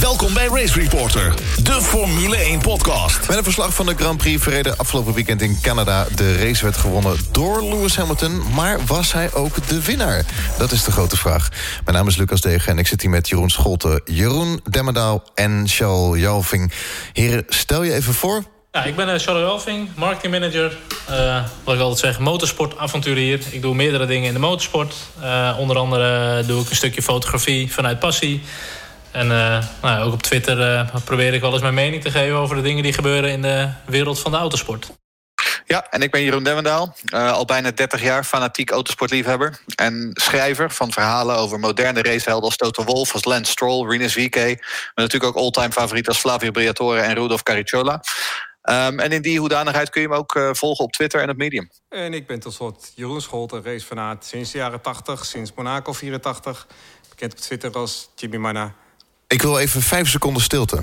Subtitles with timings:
[0.00, 3.28] Welkom bij Race Reporter, de Formule 1 podcast.
[3.28, 6.06] Met een verslag van de Grand Prix verreden afgelopen weekend in Canada.
[6.16, 10.24] De race werd gewonnen door Lewis Hamilton, maar was hij ook de winnaar?
[10.58, 11.48] Dat is de grote vraag.
[11.84, 15.64] Mijn naam is Lucas Degen en ik zit hier met Jeroen Scholte, Jeroen Demmerdaal en
[15.68, 16.72] Charles Jalving.
[17.12, 18.42] Heren, stel je even voor.
[18.72, 20.78] Ja, ik ben uh, Charles Jalving, marketingmanager.
[21.10, 23.40] Uh, wat ik altijd zeg, motorsportavonturier.
[23.50, 24.94] Ik doe meerdere dingen in de motorsport.
[25.22, 28.42] Uh, onder andere doe ik een stukje fotografie vanuit passie.
[29.12, 32.36] En uh, nou, ook op Twitter uh, probeer ik wel eens mijn mening te geven
[32.36, 34.90] over de dingen die gebeuren in de wereld van de autosport.
[35.64, 36.96] Ja, en ik ben Jeroen Demmendaal.
[37.14, 39.58] Uh, al bijna 30 jaar fanatiek autosportliefhebber.
[39.74, 44.36] En schrijver van verhalen over moderne racehelden als Toto Wolff, als Lance Stroll, Rinus VK.
[44.36, 48.02] Maar natuurlijk ook all-time favoriet als Flavio Briatore en Rudolf Caricciola.
[48.62, 51.36] Um, en in die hoedanigheid kun je me ook uh, volgen op Twitter en op
[51.36, 51.70] Medium.
[51.88, 56.66] En ik ben tot slot Jeroen Scholten, racefanaat sinds de jaren 80, sinds Monaco 84.
[57.08, 58.74] Bekend op Twitter als Jimmy Mana.
[59.32, 60.82] Ik wil even vijf seconden stilte.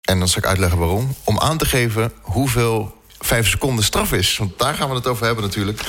[0.00, 1.14] En dan zal ik uitleggen waarom.
[1.24, 4.36] Om aan te geven hoeveel vijf seconden straf is.
[4.36, 5.80] Want daar gaan we het over hebben natuurlijk.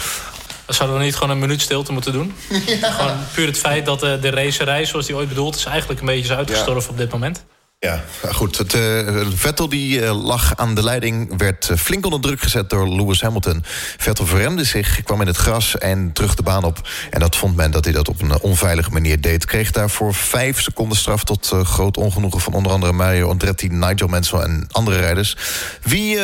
[0.67, 2.35] Zouden we niet gewoon een minuut stilte moeten doen?
[2.65, 2.91] Ja.
[2.97, 5.65] Gewoon puur het feit dat de, de racerij, zoals die ooit bedoeld is...
[5.65, 6.89] eigenlijk een beetje is uitgestorven ja.
[6.89, 7.45] op dit moment.
[7.85, 8.57] Ja, goed.
[8.57, 11.37] Het, uh, Vettel die uh, lag aan de leiding...
[11.37, 13.63] werd uh, flink onder druk gezet door Lewis Hamilton.
[13.97, 16.89] Vettel verremde zich, kwam in het gras en terug de baan op.
[17.09, 19.45] En dat vond men dat hij dat op een onveilige manier deed.
[19.45, 21.23] Kreeg daarvoor vijf seconden straf...
[21.23, 23.67] tot groot ongenoegen van onder andere Mario Andretti...
[23.67, 25.37] Nigel Mansell en andere rijders.
[25.81, 26.19] Wie,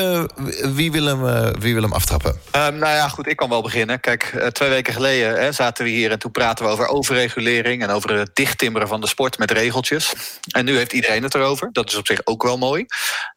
[0.73, 2.39] wie, wil, hem, wie wil hem aftrappen?
[2.51, 3.99] Nou ja, goed, ik kan wel beginnen.
[3.99, 6.11] Kijk, twee weken geleden hè, zaten we hier...
[6.11, 7.83] en toen praten we over overregulering...
[7.83, 10.13] en over het dichttimmeren van de sport met regeltjes.
[10.51, 11.49] En nu heeft iedereen het erover.
[11.71, 12.85] Dat is op zich ook wel mooi.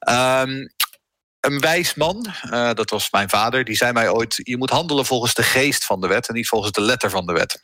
[0.08, 0.72] Um,
[1.40, 4.40] een wijs man, uh, dat was mijn vader, die zei mij ooit...
[4.42, 6.28] je moet handelen volgens de geest van de wet...
[6.28, 7.60] en niet volgens de letter van de wet.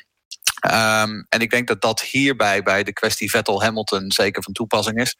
[0.65, 5.17] Um, en ik denk dat dat hierbij bij de kwestie Vettel-Hamilton zeker van toepassing is.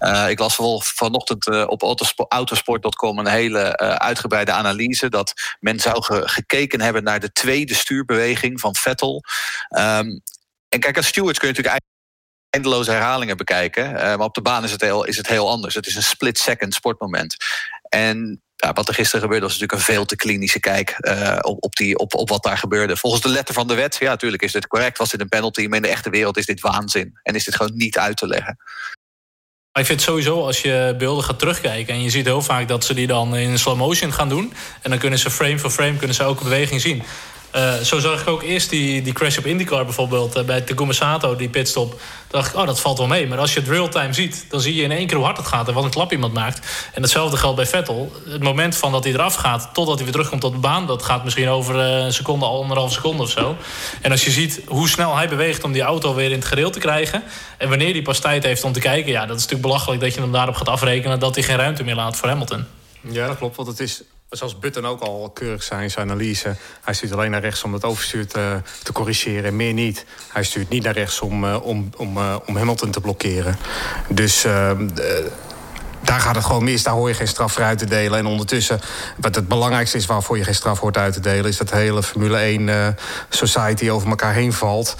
[0.00, 1.82] Uh, ik las vanochtend uh, op
[2.28, 5.08] autosport.com een hele uitgebreide analyse...
[5.08, 9.24] dat men zou ge gekeken hebben naar de tweede stuurbeweging van Vettel.
[9.78, 10.22] Um,
[10.68, 11.82] en kijk, als stewards kun je natuurlijk
[12.50, 13.90] eindeloze herhalingen bekijken.
[13.90, 15.74] Uh, maar op de baan is het, heel, is het heel anders.
[15.74, 17.36] Het is een split-second sportmoment.
[17.88, 21.64] En ja, wat er gisteren gebeurde was natuurlijk een veel te klinische kijk uh, op,
[21.64, 22.96] op, die, op, op wat daar gebeurde.
[22.96, 24.98] Volgens de letter van de wet, ja, natuurlijk is dit correct.
[24.98, 25.66] Was dit een penalty?
[25.66, 27.18] Maar in de echte wereld is dit waanzin.
[27.22, 28.56] En is dit gewoon niet uit te leggen.
[29.72, 31.94] Ik vind sowieso, als je beelden gaat terugkijken...
[31.94, 34.52] en je ziet heel vaak dat ze die dan in slow motion gaan doen...
[34.82, 37.02] en dan kunnen ze frame voor frame kunnen ze elke beweging zien.
[37.56, 40.36] Uh, zo zag ik ook eerst die, die crash op IndyCar bijvoorbeeld...
[40.36, 42.00] Uh, bij Takuma Sato, die pitstop.
[42.28, 43.26] dacht ik, oh, dat valt wel mee.
[43.26, 45.46] Maar als je het real-time ziet, dan zie je in één keer hoe hard het
[45.46, 45.68] gaat...
[45.68, 46.90] en wat een klap iemand maakt.
[46.94, 48.12] En hetzelfde geldt bij Vettel.
[48.28, 50.86] Het moment van dat hij eraf gaat, totdat hij weer terugkomt op de baan...
[50.86, 53.56] dat gaat misschien over uh, een seconde, anderhalf seconde of zo.
[54.00, 56.70] En als je ziet hoe snel hij beweegt om die auto weer in het gereel
[56.70, 57.22] te krijgen...
[57.58, 59.12] en wanneer hij pas tijd heeft om te kijken...
[59.12, 61.18] ja, dat is natuurlijk belachelijk dat je hem daarop gaat afrekenen...
[61.18, 62.64] dat hij geen ruimte meer laat voor Hamilton.
[63.00, 66.56] Ja, dat klopt, want het is zoals Button ook al keurig zijn, zijn analyse.
[66.80, 70.04] Hij stuurt alleen naar rechts om het overstuur te, te corrigeren en meer niet.
[70.28, 73.56] Hij stuurt niet naar rechts om, uh, om, om, uh, om Hamilton te blokkeren.
[74.08, 74.70] Dus uh,
[76.00, 76.82] daar gaat het gewoon mis.
[76.82, 78.18] Daar hoor je geen straf voor uit te delen.
[78.18, 78.80] En ondertussen,
[79.16, 81.50] wat het belangrijkste is waarvoor je geen straf hoort uit te delen...
[81.50, 82.88] is dat de hele Formule 1 uh,
[83.28, 84.96] society over elkaar heen valt.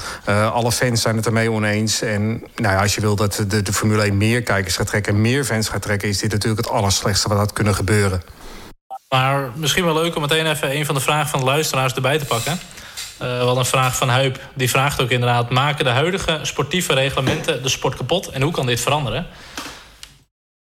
[0.52, 2.02] Alle fans zijn het ermee oneens.
[2.02, 5.14] En nou ja, als je wil dat de, de Formule 1 meer kijkers gaat trekken...
[5.14, 6.08] en meer fans gaat trekken...
[6.08, 8.22] is dit natuurlijk het allerslechtste wat had kunnen gebeuren.
[9.10, 12.18] Maar misschien wel leuk om meteen even een van de vragen van de luisteraars erbij
[12.18, 12.60] te pakken.
[13.22, 14.38] Uh, wel een vraag van Huip.
[14.54, 15.50] Die vraagt ook inderdaad...
[15.50, 18.28] maken de huidige sportieve reglementen de sport kapot?
[18.28, 19.26] En hoe kan dit veranderen?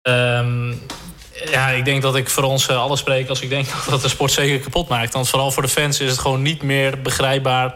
[0.02, 0.82] Um,
[1.50, 3.28] ja, ik denk dat ik voor ons uh, alles spreek...
[3.28, 5.12] als ik denk dat de sport zeker kapot maakt.
[5.12, 7.74] Want vooral voor de fans is het gewoon niet meer begrijpbaar...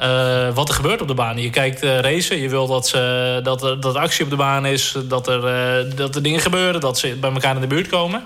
[0.00, 1.38] Uh, wat er gebeurt op de baan.
[1.38, 4.66] Je kijkt uh, racen, je wil dat, ze, dat, er, dat actie op de baan
[4.66, 4.96] is...
[5.04, 8.24] Dat er, dat er dingen gebeuren, dat ze bij elkaar in de buurt komen...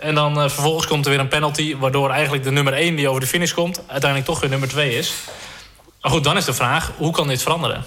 [0.00, 1.76] En dan uh, vervolgens komt er weer een penalty...
[1.76, 3.80] waardoor eigenlijk de nummer 1 die over de finish komt...
[3.86, 5.14] uiteindelijk toch weer nummer 2 is.
[6.00, 7.84] Maar goed, dan is de vraag, hoe kan dit veranderen?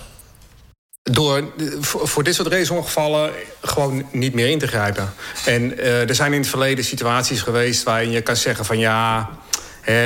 [1.04, 1.52] Door
[1.82, 3.32] voor dit soort raceongevallen
[3.62, 5.14] gewoon niet meer in te grijpen.
[5.46, 7.84] En uh, er zijn in het verleden situaties geweest...
[7.84, 9.30] waarin je kan zeggen van ja...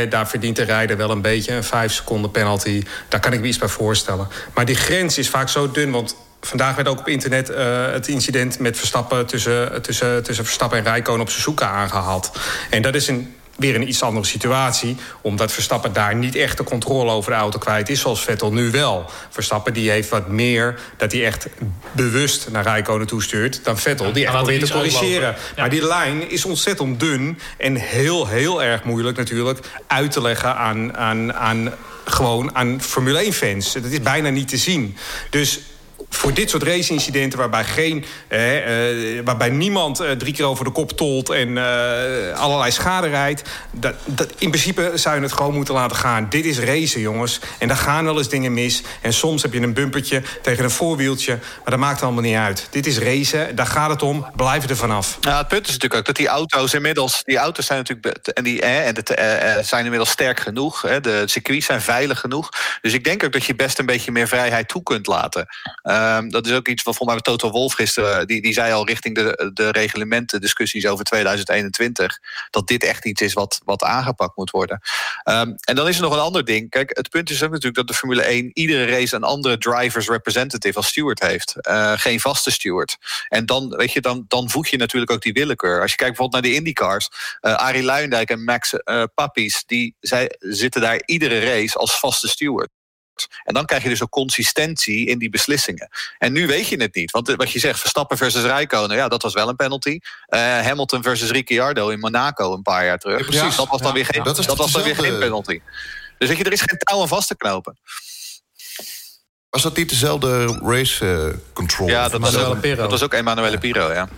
[0.09, 2.83] Daar verdient de rijder wel een beetje een 5 seconden penalty.
[3.07, 4.27] Daar kan ik me iets bij voorstellen.
[4.53, 8.07] Maar die grens is vaak zo dun, want vandaag werd ook op internet uh, het
[8.07, 12.31] incident met Verstappen tussen, tussen, tussen Verstappen en Rijkoon op Suzuka aangehaald.
[12.69, 14.95] En dat is een weer een iets andere situatie.
[15.21, 17.99] Omdat Verstappen daar niet echt de controle over de auto kwijt is.
[17.99, 19.05] Zoals Vettel nu wel.
[19.29, 21.47] Verstappen die heeft wat meer dat hij echt
[21.91, 23.59] bewust naar Rijkonen toestuurt.
[23.63, 25.35] Dan Vettel die echt probeert te corrigeren.
[25.55, 27.39] Maar die lijn is ontzettend dun.
[27.57, 31.73] En heel, heel erg moeilijk natuurlijk uit te leggen aan, aan, aan
[32.05, 33.73] gewoon aan Formule 1-fans.
[33.73, 34.97] Dat is bijna niet te zien.
[35.29, 35.59] Dus
[36.09, 38.39] voor dit soort race-incidenten waarbij, geen, eh,
[39.23, 43.41] waarbij niemand eh, drie keer over de kop tolt en eh, allerlei schade rijdt.
[43.71, 46.27] Dat, dat, in principe zou je het gewoon moeten laten gaan.
[46.29, 47.39] Dit is racen, jongens.
[47.59, 48.81] En daar gaan wel eens dingen mis.
[49.01, 51.33] En soms heb je een bumpertje tegen een voorwieltje.
[51.33, 52.67] Maar dat maakt allemaal niet uit.
[52.69, 54.27] Dit is racen, daar gaat het om.
[54.35, 55.17] Blijf er vanaf.
[55.21, 57.21] Ja, het punt is natuurlijk ook dat die auto's inmiddels...
[57.23, 60.81] die auto's zijn natuurlijk en die, en eh, zijn inmiddels sterk genoeg.
[60.81, 62.49] Hè, de circuits zijn veilig genoeg.
[62.81, 65.47] Dus ik denk ook dat je best een beetje meer vrijheid toe kunt laten.
[65.97, 68.27] Um, dat is ook iets wat volgens mij Toto Wolf gisteren...
[68.27, 72.19] Die, die zei al richting de, de reglementen discussies over 2021...
[72.49, 74.81] dat dit echt iets is wat, wat aangepakt moet worden.
[75.23, 76.69] Um, en dan is er nog een ander ding.
[76.69, 78.51] Kijk, het punt is ook natuurlijk dat de Formule 1...
[78.53, 81.55] iedere race een andere drivers representative als steward heeft.
[81.61, 82.97] Uh, geen vaste steward.
[83.29, 85.81] En dan, weet je, dan, dan voeg je natuurlijk ook die willekeur.
[85.81, 87.09] Als je kijkt bijvoorbeeld naar de IndyCars...
[87.41, 89.63] Uh, Arie Luijendijk en Max uh, Pappies...
[89.65, 92.69] die zij zitten daar iedere race als vaste steward.
[93.43, 95.89] En dan krijg je dus ook consistentie in die beslissingen.
[96.17, 97.11] En nu weet je het niet.
[97.11, 99.99] Want wat je zegt, Verstappen versus Rijkonen, ja, dat was wel een penalty.
[100.29, 103.19] Uh, Hamilton versus Ricciardo in Monaco een paar jaar terug.
[103.19, 103.55] Ja, precies.
[103.55, 105.61] Dat was dan weer geen, dat, dat was dan weer geen penalty.
[106.17, 107.77] Dus weet je, er is geen touw aan vast te knopen.
[109.49, 111.87] Was dat niet dezelfde race uh, control?
[111.87, 114.09] Ja, dat was, ook, dat was ook Emanuele Piro, ja.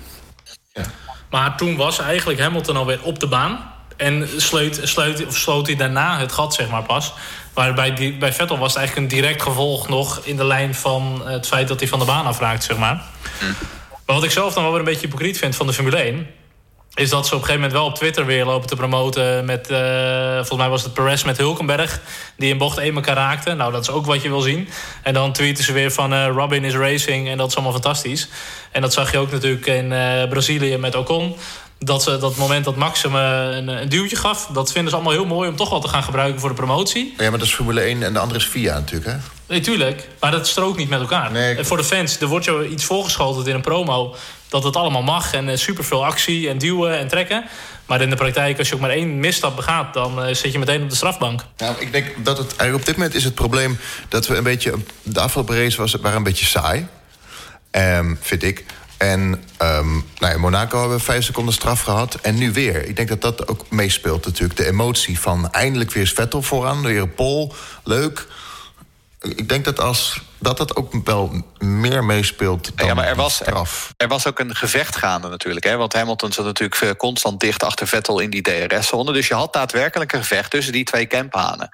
[0.71, 0.83] ja.
[1.29, 3.77] Maar toen was eigenlijk Hamilton alweer op de baan.
[3.99, 7.13] En sleut, sleut, of sloot hij daarna het gat, zeg maar, pas.
[7.53, 10.21] Maar bij, die, bij Vettel was het eigenlijk een direct gevolg nog...
[10.23, 13.01] in de lijn van het feit dat hij van de baan afraakt, zeg maar.
[14.05, 16.27] Maar wat ik zelf dan wel weer een beetje hypocriet vind van de Formule 1...
[16.93, 19.45] is dat ze op een gegeven moment wel op Twitter weer lopen te promoten...
[19.45, 22.01] met, uh, volgens mij was het Perez met Hulkenberg...
[22.37, 23.53] die in bocht 1 elkaar raakte.
[23.53, 24.69] Nou, dat is ook wat je wil zien.
[25.03, 28.29] En dan tweeten ze weer van uh, Robin is racing en dat is allemaal fantastisch.
[28.71, 31.35] En dat zag je ook natuurlijk in uh, Brazilië met Ocon
[31.79, 34.49] dat ze dat moment dat Max hem een, een, duwtje gaf...
[34.53, 37.13] dat vinden ze allemaal heel mooi om toch wel te gaan gebruiken voor de promotie.
[37.17, 39.17] Ja, maar dat is Formule 1 en de andere is VIA natuurlijk, hè?
[39.47, 40.07] Nee, tuurlijk.
[40.19, 41.31] Maar dat strookt niet met elkaar.
[41.31, 44.15] Nee, en voor de fans, er wordt je iets voorgeschoteld in een promo...
[44.47, 47.45] dat het allemaal mag en uh, superveel actie en duwen en trekken.
[47.85, 49.93] Maar in de praktijk, als je ook maar één misstap begaat...
[49.93, 51.45] dan uh, zit je meteen op de strafbank.
[51.57, 53.79] Nou, ik denk dat het eigenlijk op dit moment is het probleem...
[54.07, 54.73] dat we een beetje...
[55.03, 56.87] de afgelopen race was, waren een beetje saai,
[57.71, 58.65] um, vind ik...
[58.99, 62.15] En um, nou, in Monaco hebben we vijf seconden straf gehad.
[62.15, 62.85] En nu weer.
[62.85, 64.59] Ik denk dat dat ook meespeelt natuurlijk.
[64.59, 66.81] De emotie van eindelijk weer Vettel vooraan.
[66.81, 67.53] Weer een pol.
[67.83, 68.27] Leuk.
[69.19, 73.33] Ik denk dat als dat dat ook wel meer meespeelt dan ja, maar er was,
[73.33, 73.93] straf.
[73.97, 75.65] Er, er, was ook een gevecht gaande natuurlijk.
[75.65, 75.77] Hè?
[75.77, 79.13] Want Hamilton zat natuurlijk constant dicht achter Vettel in die DRS-zone.
[79.13, 81.69] Dus je had daadwerkelijk een gevecht tussen die twee campanen.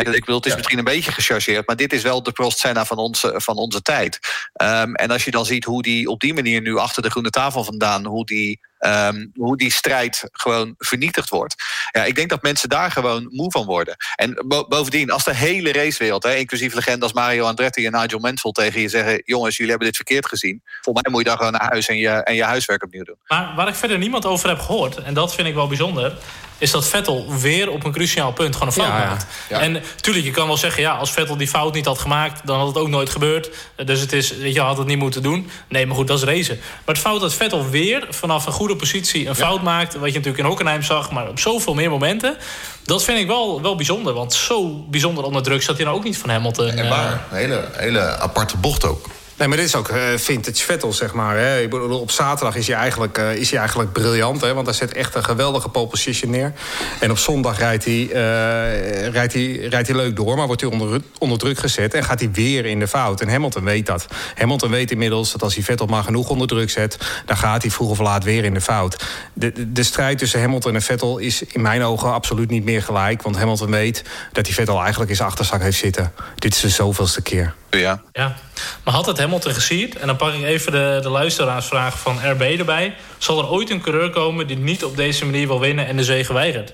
[0.00, 0.56] Ik wil, het is ja.
[0.56, 3.82] misschien een beetje gechargeerd, maar dit is wel de Prost Senna van onze, van onze
[3.82, 4.18] tijd.
[4.62, 7.30] Um, en als je dan ziet hoe die op die manier nu achter de groene
[7.30, 11.54] tafel vandaan, hoe die Um, hoe die strijd gewoon vernietigd wordt.
[11.90, 13.96] Ja, ik denk dat mensen daar gewoon moe van worden.
[14.14, 18.18] En bo bovendien, als de hele racewereld, hè, inclusief legenden als Mario Andretti en Nigel
[18.18, 20.62] Mansell tegen je zeggen: jongens, jullie hebben dit verkeerd gezien.
[20.80, 23.18] Volgens mij moet je dan gewoon naar huis en je, en je huiswerk opnieuw doen.
[23.26, 26.18] Maar waar ik verder niemand over heb gehoord, en dat vind ik wel bijzonder,
[26.58, 29.26] is dat Vettel weer op een cruciaal punt gewoon een fout ja, maakt.
[29.48, 29.60] Ja.
[29.60, 32.58] En tuurlijk, je kan wel zeggen, ja, als Vettel die fout niet had gemaakt, dan
[32.58, 33.50] had het ook nooit gebeurd.
[33.84, 35.50] Dus het is, weet je, had het niet moeten doen.
[35.68, 36.56] Nee, maar goed, dat is racen.
[36.56, 40.14] Maar het fout dat Vettel weer vanaf een goede positie een fout maakt, wat je
[40.14, 42.36] natuurlijk in Hockenheim zag, maar op zoveel meer momenten.
[42.84, 44.12] Dat vind ik wel, wel bijzonder.
[44.12, 46.68] Want zo bijzonder onder druk zat hij nou ook niet van Hamilton.
[46.68, 49.06] En waar, een hele, hele aparte bocht ook.
[49.38, 51.36] Nee, maar dit is ook uh, vintage Vettel, zeg maar.
[51.36, 51.60] Hè.
[51.60, 54.40] Ik bedoel, op zaterdag is hij, eigenlijk, uh, is hij eigenlijk briljant.
[54.40, 56.52] Hè, want hij zet echt een geweldige pole position neer.
[57.00, 60.36] En op zondag rijdt hij, uh, rijdt hij, rijdt hij leuk door.
[60.36, 61.94] Maar wordt hij onder, onder druk gezet.
[61.94, 63.20] En gaat hij weer in de fout.
[63.20, 64.06] En Hamilton weet dat.
[64.34, 66.98] Hamilton weet inmiddels dat als hij Vettel maar genoeg onder druk zet...
[67.26, 69.04] dan gaat hij vroeg of laat weer in de fout.
[69.32, 72.82] De, de, de strijd tussen Hamilton en Vettel is in mijn ogen absoluut niet meer
[72.82, 73.22] gelijk.
[73.22, 76.12] Want Hamilton weet dat hij Vettel eigenlijk in zijn achterzak heeft zitten.
[76.34, 77.54] Dit is de zoveelste keer.
[77.70, 78.02] Ja.
[78.12, 78.36] ja.
[78.84, 82.40] Maar had het Hamilton gesierd, en dan pak ik even de, de luisteraarsvraag van RB
[82.40, 82.94] erbij...
[83.18, 86.04] zal er ooit een coureur komen die niet op deze manier wil winnen en de
[86.04, 86.72] zege weigert?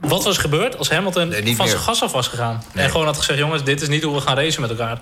[0.00, 2.64] Wat was gebeurd als Hamilton nee, van zijn gas af was gegaan?
[2.72, 2.84] Nee.
[2.84, 4.98] En gewoon had gezegd, jongens, dit is niet hoe we gaan racen met elkaar.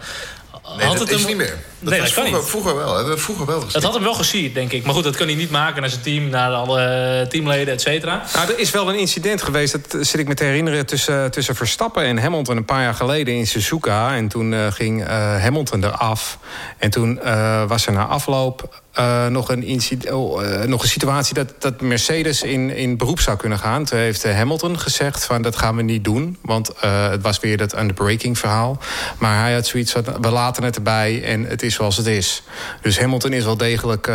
[0.77, 1.27] Nee, had dat het is hem...
[1.27, 1.59] niet meer.
[1.79, 2.49] Dat nee, dat vroeger, niet.
[2.49, 2.95] vroeger wel.
[2.97, 4.85] Hebben we vroeger wel Het had hem wel gesierd, denk ik.
[4.85, 8.23] Maar goed, dat kan hij niet maken naar zijn team, naar alle teamleden, et cetera.
[8.35, 10.87] Nou, er is wel een incident geweest, dat zit ik me te herinneren...
[10.87, 14.15] tussen, tussen Verstappen en Hamilton een paar jaar geleden in Suzuka.
[14.15, 15.09] En toen uh, ging uh,
[15.43, 16.39] Hamilton eraf.
[16.79, 21.55] En toen uh, was er na afloop uh, nog, een uh, nog een situatie dat,
[21.59, 23.85] dat Mercedes in, in beroep zou kunnen gaan.
[23.85, 26.39] Toen heeft Hamilton gezegd van dat gaan we niet doen.
[26.43, 28.79] Want het was weer dat underbreaking verhaal.
[29.19, 32.43] Maar hij had zoiets van we laten het erbij en het is zoals het is.
[32.83, 34.07] Dus Hamilton is wel degelijk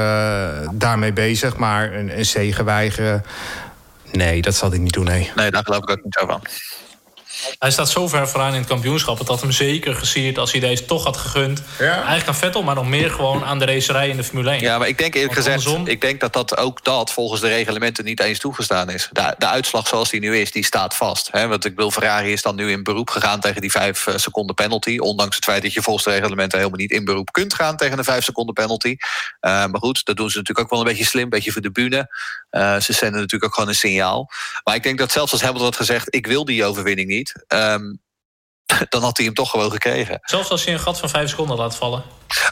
[0.71, 1.57] daarmee bezig.
[1.57, 3.23] Maar een, een zegen weigeren...
[4.11, 5.31] Nee, dat zal hij niet doen, nee.
[5.35, 6.41] Nee, daar geloof ik ook niet zo van.
[7.59, 9.19] Hij staat zo ver vooraan in het kampioenschap.
[9.19, 11.61] Het had hem zeker gesierd als hij deze toch had gegund.
[11.79, 14.61] Eigenlijk aan Vettel, maar nog meer gewoon aan de racerij in de Formule 1.
[14.61, 18.05] Ja, maar ik denk eerlijk gezegd, ik denk dat, dat ook dat volgens de reglementen
[18.05, 19.09] niet eens toegestaan is.
[19.11, 21.29] De, de uitslag zoals die nu is, die staat vast.
[21.31, 21.47] Hè?
[21.47, 24.55] Want ik wil, Ferrari is dan nu in beroep gegaan tegen die 5 eh, seconden
[24.55, 24.97] penalty.
[24.97, 27.97] Ondanks het feit dat je volgens de reglementen helemaal niet in beroep kunt gaan tegen
[27.97, 28.89] een 5 seconden penalty.
[28.89, 31.61] Uh, maar goed, dat doen ze natuurlijk ook wel een beetje slim, een beetje voor
[31.61, 32.07] de bühne.
[32.51, 34.29] Uh, ze zenden natuurlijk ook gewoon een signaal.
[34.63, 37.28] Maar ik denk dat zelfs als Hamilton had gezegd, ik wil die overwinning niet.
[37.47, 38.01] Um,
[38.89, 40.19] dan had hij hem toch gewoon gekregen.
[40.21, 42.03] Zelfs als je een gat van vijf seconden laat vallen.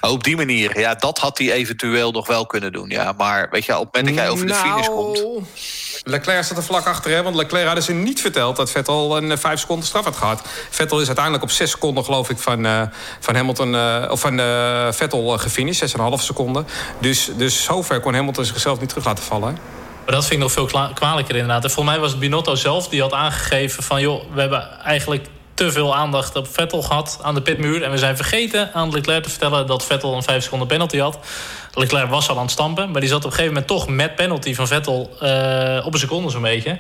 [0.02, 2.90] Oh, op die manier, ja, dat had hij eventueel nog wel kunnen doen.
[2.90, 3.12] Ja.
[3.12, 5.46] Maar weet je, op het moment dat jij over de nou, finish komt...
[6.04, 7.24] Leclerc staat er vlak achter, hè?
[7.24, 8.56] want Leclerc hadden ze niet verteld...
[8.56, 10.42] dat Vettel een 5 seconden straf had gehad.
[10.70, 12.82] Vettel is uiteindelijk op 6 seconden, geloof ik, van, uh,
[13.20, 15.98] van, Hamilton, uh, of van uh, Vettel gefinished.
[15.98, 16.68] 6,5 seconden.
[17.00, 19.58] Dus, dus zover kon Hamilton zichzelf niet terug laten vallen.
[20.08, 21.72] Maar dat vind ik nog veel kwalijker inderdaad.
[21.72, 24.02] Volgens mij was het Binotto zelf die had aangegeven van...
[24.02, 27.84] joh, we hebben eigenlijk te veel aandacht op Vettel gehad aan de pitmuur.
[27.84, 31.20] En we zijn vergeten aan Leclerc te vertellen dat Vettel een 5 seconden penalty had.
[31.74, 34.16] Leclerc was al aan het stampen, maar die zat op een gegeven moment toch met
[34.16, 36.80] penalty van Vettel uh, op een seconde zo'n beetje.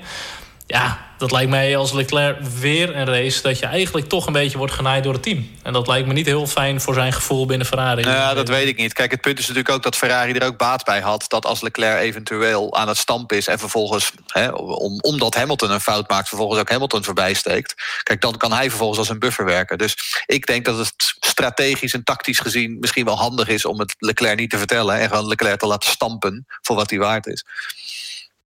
[0.67, 3.41] Ja, dat lijkt mij als Leclerc weer een race...
[3.41, 5.49] dat je eigenlijk toch een beetje wordt genaaid door het team.
[5.63, 8.01] En dat lijkt me niet heel fijn voor zijn gevoel binnen Ferrari.
[8.01, 8.93] Ja, dat weet ik niet.
[8.93, 11.25] Kijk, het punt is natuurlijk ook dat Ferrari er ook baat bij had...
[11.27, 13.47] dat als Leclerc eventueel aan het stampen is...
[13.47, 16.27] en vervolgens, hè, om, omdat Hamilton een fout maakt...
[16.27, 17.73] vervolgens ook Hamilton voorbij steekt...
[18.03, 19.77] kijk, dan kan hij vervolgens als een buffer werken.
[19.77, 22.77] Dus ik denk dat het strategisch en tactisch gezien...
[22.79, 24.99] misschien wel handig is om het Leclerc niet te vertellen...
[24.99, 27.45] en gewoon Leclerc te laten stampen voor wat hij waard is.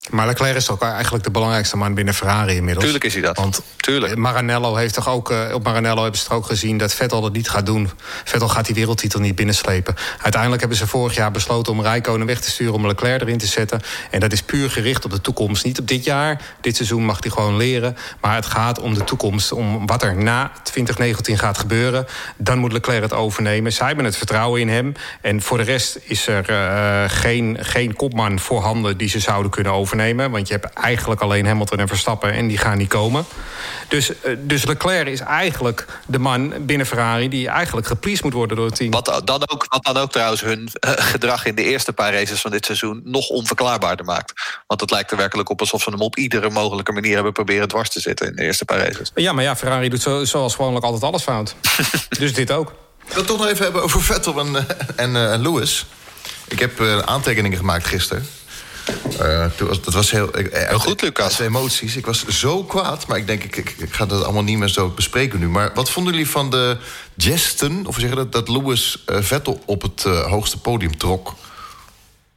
[0.09, 2.85] Maar Leclerc is toch eigenlijk de belangrijkste man binnen Ferrari inmiddels.
[2.85, 3.37] Tuurlijk is hij dat.
[3.37, 4.17] Want Tuurlijk.
[4.17, 7.33] Maranello heeft toch ook, uh, op Maranello hebben ze toch ook gezien dat Vettel dat
[7.33, 7.91] niet gaat doen.
[8.25, 9.95] Vettel gaat die wereldtitel niet binnenslepen.
[10.23, 13.47] Uiteindelijk hebben ze vorig jaar besloten om Rijkonen weg te sturen, om Leclerc erin te
[13.47, 13.81] zetten.
[14.11, 15.65] En dat is puur gericht op de toekomst.
[15.65, 16.41] Niet op dit jaar.
[16.61, 17.97] Dit seizoen mag hij gewoon leren.
[18.21, 19.53] Maar het gaat om de toekomst.
[19.53, 22.07] Om wat er na 2019 gaat gebeuren.
[22.37, 23.73] Dan moet Leclerc het overnemen.
[23.73, 24.93] Zij hebben het vertrouwen in hem.
[25.21, 29.73] En voor de rest is er uh, geen, geen kopman voorhanden die ze zouden kunnen
[29.73, 30.31] overnemen overnemen.
[30.31, 33.25] Want je hebt eigenlijk alleen Hamilton en Verstappen en die gaan niet komen.
[33.89, 37.29] Dus, eh, dus Leclerc is eigenlijk de man binnen Ferrari...
[37.29, 38.91] die eigenlijk gepleased moet worden door het team.
[38.91, 42.41] Wat dan ook, wat dan ook trouwens hun eh, gedrag in de eerste paar races
[42.41, 43.01] van dit seizoen...
[43.05, 44.33] nog onverklaarbaarder maakt.
[44.67, 47.15] Want het lijkt er werkelijk op alsof ze hem op iedere mogelijke manier...
[47.15, 49.11] hebben proberen dwars te zitten in de eerste paar races.
[49.15, 51.55] Ja, maar ja, Ferrari doet zo, zoals gewoonlijk altijd alles fout.
[52.19, 52.73] dus dit ook.
[53.07, 54.65] Ik wil het toch nog even hebben over Vettel en, eh,
[54.97, 55.87] en, en Lewis.
[56.49, 58.27] Ik heb aantekeningen gemaakt gisteren.
[59.21, 59.47] Uh,
[59.85, 60.29] dat was heel...
[60.51, 61.39] heel goed, Lucas.
[61.39, 61.97] emoties.
[61.97, 64.89] Ik was zo kwaad, maar ik denk, ik, ik, ga dat allemaal niet meer zo
[64.89, 65.49] bespreken nu.
[65.49, 66.77] Maar wat vonden jullie van de
[67.17, 71.35] gesten, of we zeggen dat, dat Lewis uh, Vettel op het uh, hoogste podium trok?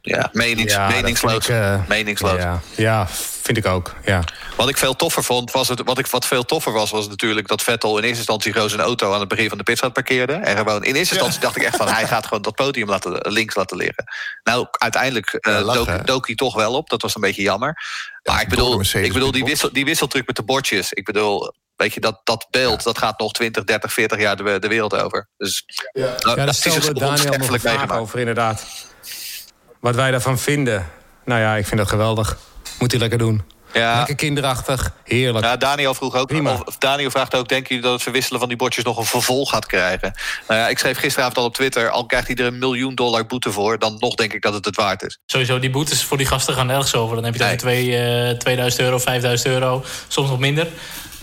[0.00, 1.48] Ja, menings, ja, meningsloos.
[1.48, 2.38] Ik, meningsloos.
[2.38, 3.08] Ja, ja,
[3.44, 3.94] vind ik ook.
[4.04, 4.24] Ja.
[4.56, 7.48] Wat ik veel toffer vond, was het, wat, ik, wat veel toffer was, was natuurlijk
[7.48, 10.32] dat Vettel in eerste instantie gewoon zijn auto aan het begin van de pitstraat parkeerde.
[10.32, 13.32] En gewoon in eerste instantie dacht ik echt van hij gaat gewoon dat podium laten,
[13.32, 14.04] links laten liggen.
[14.42, 16.90] Nou, uiteindelijk uh, dook, dook, hij toch wel op.
[16.90, 17.78] Dat was een beetje jammer.
[18.22, 20.92] Maar ik bedoel, ik bedoel die, wissel, die wisseltruc met de bordjes.
[20.92, 24.58] Ik bedoel, weet je, dat, dat beeld dat gaat nog 20, 30, 40 jaar de,
[24.58, 25.28] de wereld over.
[25.36, 28.64] Dus ja, nou, ja daar stelde Daniel nog een vraag over, inderdaad.
[29.80, 30.90] Wat wij daarvan vinden.
[31.24, 32.38] Nou ja, ik vind dat geweldig.
[32.78, 33.42] Moet hij lekker doen.
[33.74, 33.96] Ja.
[33.96, 35.44] Lekker kinderachtig, heerlijk.
[35.44, 36.32] Ja, Daniel vroeg ook,
[36.66, 39.50] of Daniel vraagt ook, denken jullie dat het verwisselen van die bordjes nog een vervolg
[39.50, 40.14] gaat krijgen?
[40.48, 43.26] Nou ja, ik schreef gisteravond al op Twitter, al krijgt hij er een miljoen dollar
[43.26, 45.18] boete voor, dan nog denk ik dat het het waard is.
[45.26, 47.14] Sowieso, die boetes voor die gasten gaan nergens over.
[47.14, 47.56] Dan heb je dan nee.
[47.56, 50.68] twee, uh, 2000 euro, 5000 euro, soms nog minder.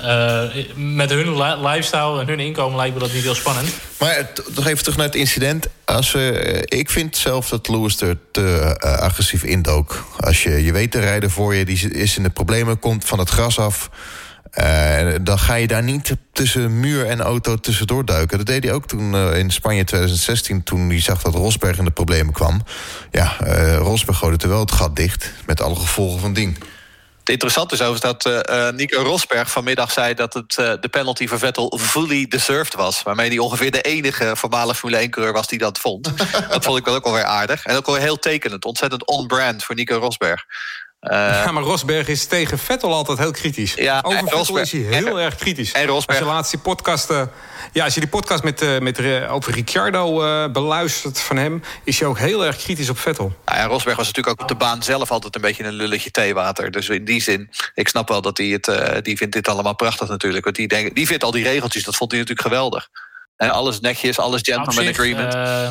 [0.03, 0.43] Uh,
[0.75, 3.69] met hun lifestyle en hun inkomen lijkt me dat niet heel spannend.
[3.99, 5.67] Maar nog even terug naar het incident.
[5.85, 10.05] Als, uh, ik vind zelf dat Lewis er te uh, agressief indook.
[10.19, 13.19] Als je, je weet de rijder voor je, die is in de problemen, komt van
[13.19, 13.89] het gras af...
[15.21, 18.37] dan ga je daar niet tussen muur en auto tussendoor duiken.
[18.37, 20.63] Dat deed hij ook toen in Spanje 2016...
[20.63, 22.63] toen hij zag dat Rosberg in de problemen kwam.
[23.11, 23.35] Ja,
[23.77, 25.31] Rosberg gooide terwijl het gat dicht...
[25.45, 26.57] met alle gevolgen van dien.
[27.19, 30.13] Het interessante is overigens dat Nico Rosberg vanmiddag zei...
[30.13, 33.03] dat het, de penalty voor Vettel fully deserved was.
[33.03, 36.17] Waarmee hij ongeveer de enige voormalige Formule 1-coureur was die dat vond.
[36.49, 37.65] dat vond ik wel ook alweer aardig.
[37.65, 38.65] En ook wel heel tekenend.
[38.65, 40.45] Ontzettend on-brand voor Nico Rosberg.
[41.01, 43.73] Uh, ja, maar Rosberg is tegen Vettel altijd heel kritisch.
[43.73, 45.71] Ja, Over Vettel Rosberg, is hij heel en, erg kritisch.
[45.71, 47.21] En Rosberg, als je laatst die podcast, uh,
[47.73, 50.13] ja, als je die podcast met, uh, met, over Ricciardo
[50.51, 51.63] beluistert van hem...
[51.83, 53.35] is hij ook heel erg kritisch op Vettel.
[53.45, 56.11] Ja, en Rosberg was natuurlijk ook op de baan zelf altijd een beetje een lulletje
[56.11, 56.71] theewater.
[56.71, 59.05] Dus in die zin, ik snap wel dat hij het...
[59.05, 60.43] die vindt dit allemaal prachtig natuurlijk.
[60.43, 62.89] Want die, denkt, die vindt al die regeltjes, dat vond hij natuurlijk geweldig.
[63.37, 65.35] En alles netjes, alles gentleman zich, agreement.
[65.35, 65.67] Uh,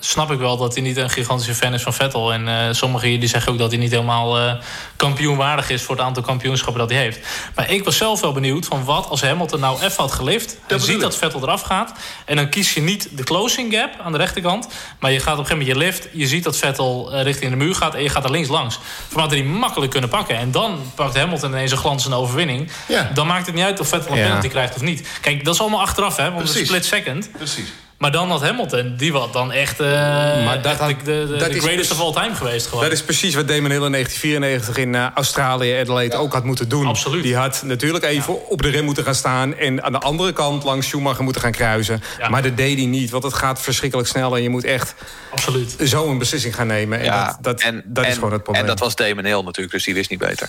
[0.00, 2.32] snap ik wel dat hij niet een gigantische fan is van Vettel.
[2.32, 4.52] En uh, sommigen die zeggen ook dat hij niet helemaal uh,
[4.96, 5.82] kampioenwaardig is...
[5.82, 7.18] voor het aantal kampioenschappen dat hij heeft.
[7.54, 10.56] Maar ik was zelf wel benieuwd van wat als Hamilton nou even had gelift...
[10.66, 11.92] en ziet dat Vettel eraf gaat...
[12.24, 14.68] en dan kies je niet de closing gap aan de rechterkant...
[15.00, 16.08] maar je gaat op een gegeven moment je lift...
[16.12, 18.78] je ziet dat Vettel uh, richting de muur gaat en je gaat er links langs.
[19.08, 20.36] Voor had hij makkelijk kunnen pakken.
[20.36, 22.70] En dan pakt Hamilton ineens een glanzende overwinning.
[22.88, 23.10] Ja.
[23.14, 24.26] Dan maakt het niet uit of Vettel een Ja.
[24.26, 25.08] penalty krijgt of niet.
[25.20, 26.66] Kijk, dat is allemaal achteraf, hè, want een Precies.
[26.66, 27.30] split second...
[27.32, 27.68] Precies.
[27.98, 29.86] Maar dan had Hamilton, die was dan echt, eh
[30.44, 32.66] Maar dat echt had- de, de, dat de is greatest dus- of all time geweest.
[32.66, 32.82] Gewoon.
[32.84, 36.68] Dat is precies wat Damon Hill in 1994 in eh, Australië, Adelaide, ook had moeten
[36.68, 36.86] doen.
[36.86, 37.22] Absoluut.
[37.22, 39.54] Die had natuurlijk even op de rem moeten gaan staan...
[39.56, 42.02] en aan de andere kant langs Schumacher moeten gaan kruisen.
[42.18, 42.28] Ja.
[42.28, 44.36] Maar dat deed hij niet, want het gaat verschrikkelijk snel...
[44.36, 44.94] en je moet echt
[45.30, 45.76] Absoluut.
[45.84, 46.98] zo een beslissing gaan nemen.
[46.98, 48.62] En ja, dat, dat, en, dat is en- gewoon het probleem.
[48.64, 50.48] En dat was Damon Hill natuurlijk, dus die wist niet beter.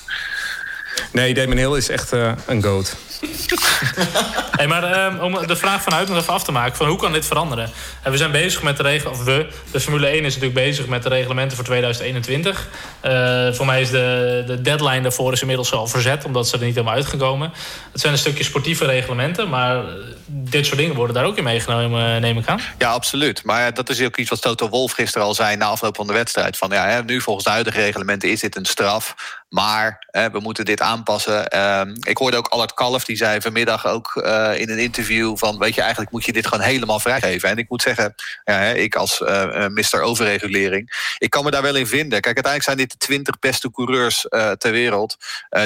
[1.11, 2.95] Nee, Damon Hill is echt eh, een goat.
[4.59, 7.13] Hey, maar ehm, om de vraag vanuit nog even af te maken: van hoe kan
[7.13, 7.69] dit veranderen?
[8.03, 10.87] En we zijn bezig met de regel, of we, de Formule 1 is natuurlijk bezig
[10.87, 12.67] met de reglementen voor 2021.
[13.01, 16.63] Eh, voor mij is de, de deadline daarvoor is inmiddels al verzet, omdat ze er
[16.63, 17.51] niet helemaal uitgekomen.
[17.91, 19.93] Het zijn een stukje sportieve reglementen, maar eh,
[20.25, 22.61] dit soort dingen worden daar ook in meegenomen, eh, neem ik aan.
[22.77, 23.43] Ja, absoluut.
[23.43, 26.13] Maar dat is ook iets wat Toto Wolf gisteren al zei na afloop van de
[26.13, 26.57] wedstrijd.
[26.57, 29.15] Van ja, hè, nu volgens de huidige reglementen is dit een straf.
[29.49, 31.47] Maar we moeten dit aanpassen.
[31.47, 35.57] Ehm, ik hoorde ook Allard Kalf, die zei vanmiddag ook eh, in een interview van...
[35.57, 37.49] weet je, eigenlijk moet je dit gewoon helemaal vrijgeven.
[37.49, 40.01] En ik moet zeggen, ja, ik als eh, Mr.
[40.01, 41.13] Overregulering...
[41.17, 42.21] ik kan me daar wel in vinden.
[42.21, 44.25] Kijk, uiteindelijk zijn dit de twintig beste coureurs
[44.57, 45.17] ter wereld...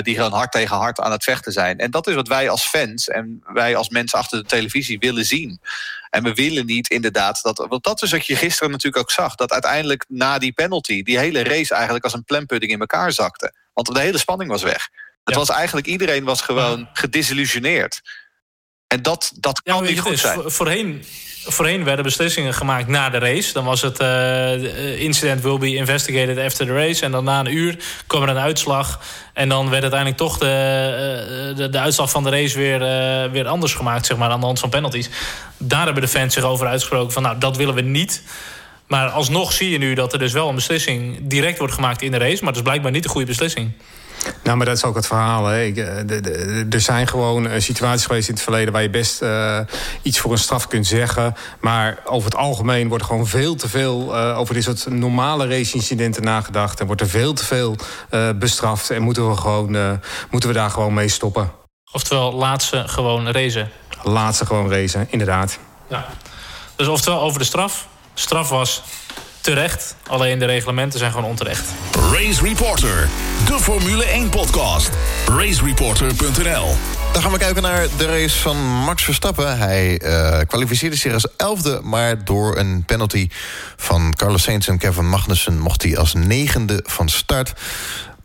[0.01, 1.77] die gewoon hard tegen hard aan het vechten zijn.
[1.77, 5.25] En dat is wat wij als fans en wij als mensen achter de televisie willen
[5.25, 5.59] zien.
[6.09, 7.65] En we willen niet inderdaad dat.
[7.69, 9.35] Want dat is wat je gisteren natuurlijk ook zag.
[9.35, 11.03] Dat uiteindelijk na die penalty.
[11.03, 13.53] die hele race eigenlijk als een plempudding in elkaar zakte.
[13.73, 14.89] Want de hele spanning was weg.
[15.23, 15.39] Het Ja.
[15.39, 15.87] was eigenlijk.
[15.87, 18.01] iedereen was gewoon gedesillusioneerd.
[18.87, 20.33] En dat, dat kan niet goed is, zijn.
[20.41, 21.03] voor- Voorheen,
[21.45, 23.53] voorheen werden beslissingen gemaakt na de race.
[23.53, 27.05] Dan was het eh, incident will be investigated after the race.
[27.05, 27.77] En dan na een uur
[28.07, 29.01] kwam er een uitslag.
[29.33, 33.31] En dan werd uiteindelijk toch de, eh, de, de uitslag van de race weer, eh,
[33.31, 35.09] weer anders gemaakt, zeg maar, aan de hand van penalties.
[35.57, 38.21] Daar hebben de fans zich over uitgesproken van, nou, dat willen we niet.
[38.87, 42.11] Maar alsnog zie je nu dat er dus wel een beslissing direct wordt gemaakt in
[42.11, 42.43] de race.
[42.43, 43.71] Maar dat is blijkbaar niet de goede beslissing.
[44.43, 45.45] Nou, maar dat is ook het verhaal.
[45.45, 45.63] Hè.
[45.63, 48.73] Ik, eh, de- de- Er zijn gewoon eh, situaties geweest in het verleden...
[48.73, 49.59] waar je best eh,
[50.01, 51.35] iets voor een straf kunt zeggen.
[51.61, 54.15] Maar over het algemeen wordt er gewoon veel te veel...
[54.17, 56.79] over dit soort normale race-incidenten nagedacht.
[56.79, 57.75] En wordt er veel te veel
[58.35, 58.89] bestraft.
[58.89, 61.51] En moeten we, gewoon, moeten we daar gewoon mee stoppen.
[61.91, 63.69] Oftewel, laat ze gewoon racen.
[64.03, 65.57] Laat ze gewoon racen, inderdaad.
[65.89, 66.05] Ja.
[66.75, 67.87] Dus oftewel over de straf.
[68.13, 68.81] Straf was
[69.41, 71.65] terecht, alleen de reglementen zijn gewoon onterecht.
[72.11, 73.09] Race Reporter,
[73.45, 74.89] de Formule 1 podcast.
[75.25, 76.75] Racereporter.nl
[77.13, 79.57] Dan gaan we kijken naar de race van Max Verstappen.
[79.57, 83.29] Hij eh, kwalificeerde zich als elfde, maar door een penalty
[83.75, 87.53] van Carlos Sainz en Kevin Magnussen mocht hij als negende van start.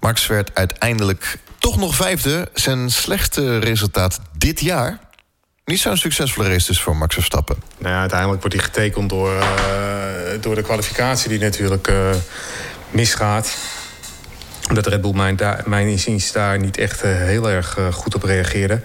[0.00, 2.48] Max werd uiteindelijk toch nog vijfde.
[2.54, 5.07] Zijn slechtste resultaat dit jaar.
[5.68, 7.56] Niet zo'n succesvolle race dus voor Max Verstappen.
[7.78, 9.46] Nou uiteindelijk wordt hij getekend door, eh,
[10.40, 12.10] door de kwalificatie die natuurlijk eh,
[12.90, 13.56] misgaat.
[14.68, 18.80] Omdat Red Bull mijn, mijn inziens daar niet echt eh, heel erg goed op reageerde.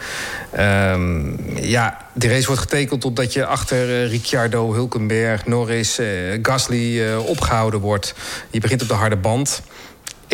[0.51, 5.99] Ehm, ja, de race wordt getekend omdat je achter Ricciardo, Hulkenberg, Norris,
[6.41, 8.13] Gasly eh, opgehouden wordt.
[8.49, 9.61] Je begint op de harde band.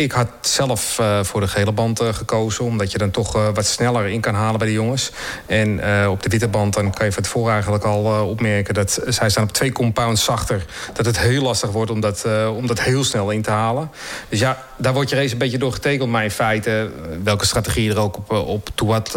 [0.00, 3.48] Ik had zelf eh, voor de gele band eh, gekozen, omdat je dan toch eh,
[3.54, 5.10] wat sneller in kan halen bij de jongens.
[5.46, 9.30] En op de witte band dan kan je van tevoren eigenlijk al opmerken dat zij
[9.30, 10.64] staan op twee compounds zachter.
[10.92, 12.24] Dat het heel lastig wordt om dat,
[12.56, 13.90] om dat heel snel in te halen.
[14.28, 16.10] Dus ja, daar wordt je race een beetje door getekend.
[16.10, 16.90] Maar in feite,
[17.22, 19.10] welke strategie er ook op, op toe had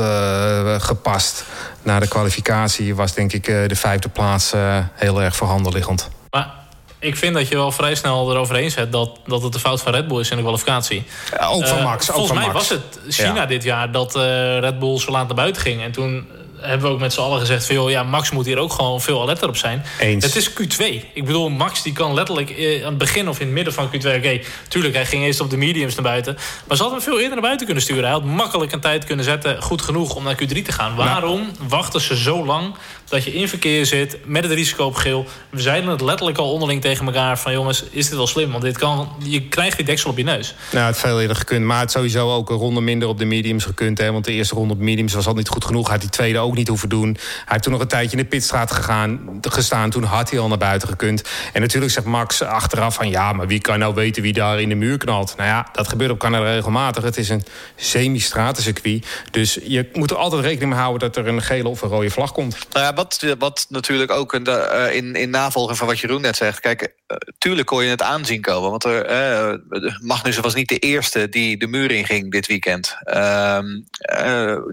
[0.83, 1.43] gepast
[1.81, 4.53] na de kwalificatie, was denk ik de vijfde plaats
[4.93, 6.09] heel erg voorhanden liggend.
[6.29, 6.62] Maar
[7.03, 9.93] ik vind dat je wel vrij snel eroverheen zet dat, dat het de fout van
[9.93, 11.03] Red Bull is in de kwalificatie.
[11.39, 12.09] Ja, ook van Eh, Max.
[12.09, 12.69] ook volgens van mij Max.
[12.69, 13.45] was het China Ja.
[13.45, 15.81] dit jaar dat eh, Red Bull zo laat naar buiten ging.
[15.83, 16.27] En toen
[16.59, 17.65] hebben we ook met z'n allen gezegd...
[17.65, 19.85] Van, joh, ja, Max moet hier ook gewoon veel alerter op zijn.
[19.99, 20.25] Eens.
[20.25, 21.05] Het is Q2.
[21.13, 23.87] Ik bedoel, Max die kan letterlijk eh, aan het begin of in het midden van
[23.87, 24.15] Q2...
[24.15, 26.33] Oké, tuurlijk, hij ging eerst op de mediums naar buiten.
[26.67, 28.03] Maar ze hadden hem veel eerder naar buiten kunnen sturen.
[28.03, 30.95] Hij had makkelijk een tijd kunnen zetten, goed genoeg om naar Q3 te gaan.
[30.95, 32.75] Waarom wachten ze zo lang
[33.13, 35.25] dat je in verkeer zit met het risico op geel.
[35.49, 38.51] We zeiden het letterlijk al onderling tegen elkaar van jongens, is dit wel slim?
[38.51, 40.55] Want dit kan, je krijgt die deksel op je neus.
[40.71, 41.65] Nou, het veel eerder gekund.
[41.65, 43.97] Maar het sowieso ook een ronde minder op de mediums gekund.
[43.97, 44.11] Hè?
[44.11, 45.83] Want de eerste ronde op mediums was al niet goed genoeg.
[45.83, 47.07] Hij had die tweede ook niet hoeven doen.
[47.07, 49.89] Hij heeft toen nog een tijdje in de pitstraat gegaan, gestaan.
[49.89, 51.23] Toen had hij al naar buiten gekund.
[51.53, 53.09] En natuurlijk zegt Max achteraf van...
[53.09, 55.33] ja, maar wie kan nou weten wie daar in de muur knalt?
[55.37, 57.03] Nou ja, dat gebeurt op Canada regelmatig.
[57.03, 57.43] Het is een
[57.75, 59.05] semi-stratencircuit.
[59.31, 61.11] Dus je moet er altijd rekening mee houden...
[61.11, 62.57] dat er een gele of een rode vlag komt.
[62.71, 66.21] Nou ja, wat, wat natuurlijk ook in, de, uh, in, in navolging van wat Jeroen
[66.21, 66.59] net zegt...
[66.59, 68.69] kijk, uh, tuurlijk kon je het aanzien komen.
[68.69, 72.97] Want er, uh, Magnussen was niet de eerste die de muur inging dit weekend.
[73.03, 73.85] Um,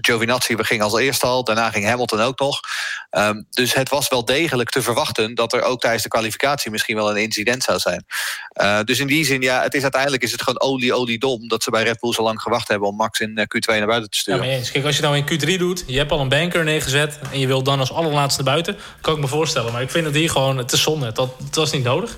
[0.01, 2.61] Giovinazzi ging als eerste al, daarna ging Hamilton ook nog.
[3.11, 5.35] Um, dus het was wel degelijk te verwachten...
[5.35, 8.05] dat er ook tijdens de kwalificatie misschien wel een incident zou zijn.
[8.85, 11.49] dus in die zin, ja, het is uiteindelijk is het gewoon olie, olie dom...
[11.49, 14.11] dat ze bij Red Bull zo lang gewacht hebben om Max in Q2 naar buiten
[14.11, 14.47] te sturen.
[14.47, 14.71] Ja, eens.
[14.71, 17.19] Kijk, als je nou in Q3 doet, je hebt al een banker neergezet...
[17.33, 19.73] en je wilt dan als allerlaatste naar buiten, kan ik me voorstellen.
[19.73, 21.12] Maar ik vind het hier gewoon te zonde.
[21.12, 22.16] Dat, dat was niet nodig.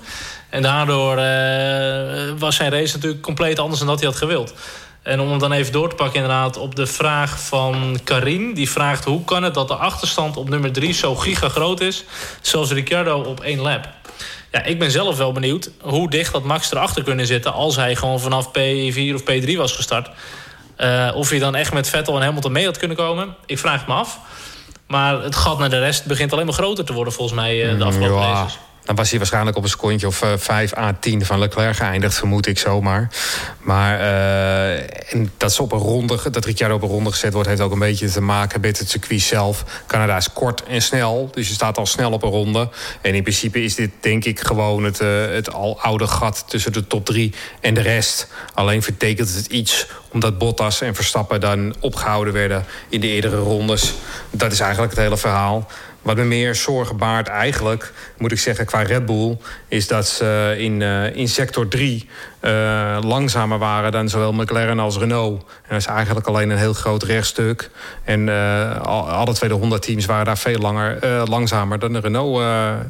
[0.49, 4.53] En daardoor uh, was zijn race natuurlijk compleet anders dan dat hij had gewild.
[5.01, 8.53] En om hem dan even door te pakken inderdaad op de vraag van Karin.
[8.53, 12.03] Die vraagt hoe kan het dat de achterstand op nummer 3 zo giga groot is...
[12.41, 13.87] zoals Ricciardo op één lap.
[14.51, 17.53] Ja, ik ben zelf wel benieuwd hoe dicht dat Max erachter kunnen zitten...
[17.53, 20.09] als hij gewoon vanaf P4 of P3 was gestart.
[20.77, 23.35] Uh, of hij dan echt met Vettel en Hamilton mee had kunnen komen.
[23.45, 24.19] Ik vraag het me af.
[24.93, 27.77] Maar het gat naar de rest begint alleen maar groter te worden volgens mij uh,
[27.77, 28.47] de afgelopen ja.
[28.83, 32.15] Dan was hij waarschijnlijk op een secondje of uh, 5 à 10 van Leclerc geëindigd,
[32.15, 33.09] vermoed ik zomaar.
[33.59, 37.49] Maar uh, en dat, ze op een ronde, dat Ricciardo op een ronde gezet wordt,
[37.49, 39.83] heeft ook een beetje te maken met het circuit zelf.
[39.87, 42.69] Canada is kort en snel, dus je staat al snel op een ronde.
[43.01, 46.73] En in principe is dit denk ik gewoon het, uh, het al oude gat tussen
[46.73, 48.27] de top 3 en de rest.
[48.53, 53.93] Alleen vertekent het iets omdat Bottas en Verstappen dan opgehouden werden in de eerdere rondes.
[54.31, 55.67] Dat is eigenlijk het hele verhaal.
[56.03, 59.37] Wat me meer zorgen baart eigenlijk, moet ik zeggen, qua Red Bull...
[59.67, 62.09] is dat ze in, uh, in sector 3
[62.41, 65.41] uh, langzamer waren dan zowel McLaren als Renault.
[65.41, 67.69] En dat is eigenlijk alleen een heel groot rechtstuk.
[68.03, 72.43] En uh, alle twee de Honda-teams waren daar veel langer, langzamer dan de Renault,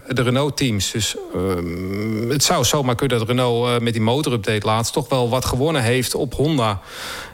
[0.07, 0.91] Renault-teams.
[0.91, 4.93] Dus ehm, het zou zomaar kunnen dat Renault met die motorupdate laatst...
[4.93, 6.81] toch wel wat gewonnen heeft op Honda.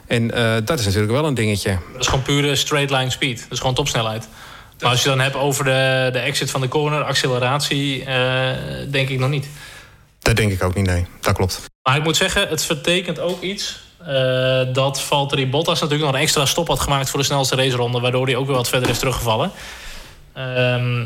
[0.06, 0.28] En
[0.64, 1.78] dat is natuurlijk wel een dingetje.
[1.92, 3.38] Dat is gewoon pure straight line speed.
[3.38, 4.28] Dat is gewoon topsnelheid.
[4.80, 8.50] Maar als je dan hebt over de, de exit van de corner, acceleratie, uh,
[8.88, 9.48] denk ik nog niet.
[10.18, 11.06] Dat denk ik ook niet, nee.
[11.20, 11.60] Dat klopt.
[11.82, 13.80] Maar ik moet zeggen, het vertekent ook iets.
[14.02, 18.00] Uh, dat Valtteri Bottas natuurlijk nog een extra stop had gemaakt voor de snelste raceronde.
[18.00, 19.50] Waardoor hij ook weer wat verder is teruggevallen.
[20.36, 21.02] Uh,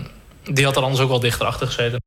[0.52, 2.02] die had er anders ook wel dichter achter gezeten.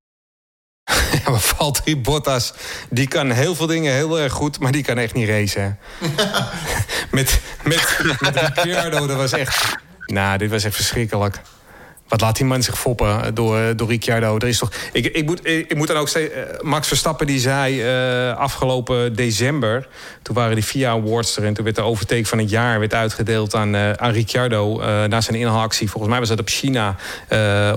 [1.24, 2.54] Ja, maar Valtteri Bottas,
[2.90, 5.80] die kan heel veel dingen heel erg goed, maar die kan echt niet racen.
[7.12, 9.76] met, met, met Ricciardo, dat was echt...
[10.06, 11.42] Nou, dit was echt verschrikkelijk.
[12.08, 14.38] Wat laat die man zich foppen door, door Ricciardo?
[14.38, 17.84] Er is toch, ik, ik, moet, ik, moet dan ook zeggen, Max Verstappen die zei
[18.34, 19.88] afgelopen december...
[20.22, 22.94] toen waren die FIA Awards er en toen werd de overtake van het jaar werd
[22.94, 24.78] uitgedeeld aan, aan Ricciardo...
[25.08, 25.90] Na zijn inhaalactie.
[25.90, 26.96] Volgens mij was dat op China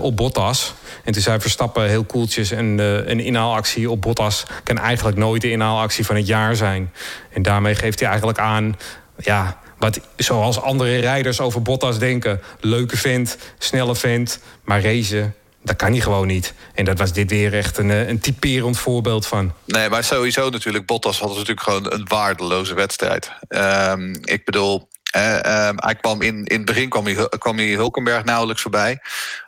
[0.00, 0.74] op Bottas.
[1.04, 2.50] En toen zei Verstappen heel koeltjes...
[2.50, 2.78] en
[3.10, 6.92] een inhaalactie op Bottas kan eigenlijk nooit de inhaalactie van het jaar zijn.
[7.32, 8.76] En daarmee geeft hij eigenlijk aan...
[9.16, 12.40] ja wat zoals andere rijders over Bottas denken.
[12.60, 16.54] Leuke vent, snelle vent, maar racen, dat kan hij gewoon niet.
[16.74, 19.52] En dat was dit weer echt een, een typerend voorbeeld van.
[19.64, 20.86] Nee, maar sowieso natuurlijk.
[20.86, 23.30] Bottas had natuurlijk gewoon een waardeloze wedstrijd.
[23.48, 28.24] Um, ik bedoel, um, hij kwam in, in het begin kwam hij, kwam hij Hulkenberg
[28.24, 28.98] nauwelijks voorbij.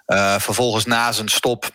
[0.07, 1.71] Uh, vervolgens na zijn stop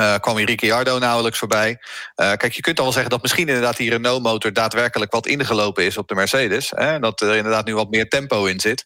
[0.00, 1.70] uh, kwam hier Ricciardo nauwelijks voorbij.
[1.70, 5.84] Uh, kijk, je kunt al wel zeggen dat misschien inderdaad die Renault-motor daadwerkelijk wat ingelopen
[5.84, 6.72] is op de Mercedes.
[6.74, 8.84] Hè, dat er inderdaad nu wat meer tempo in zit.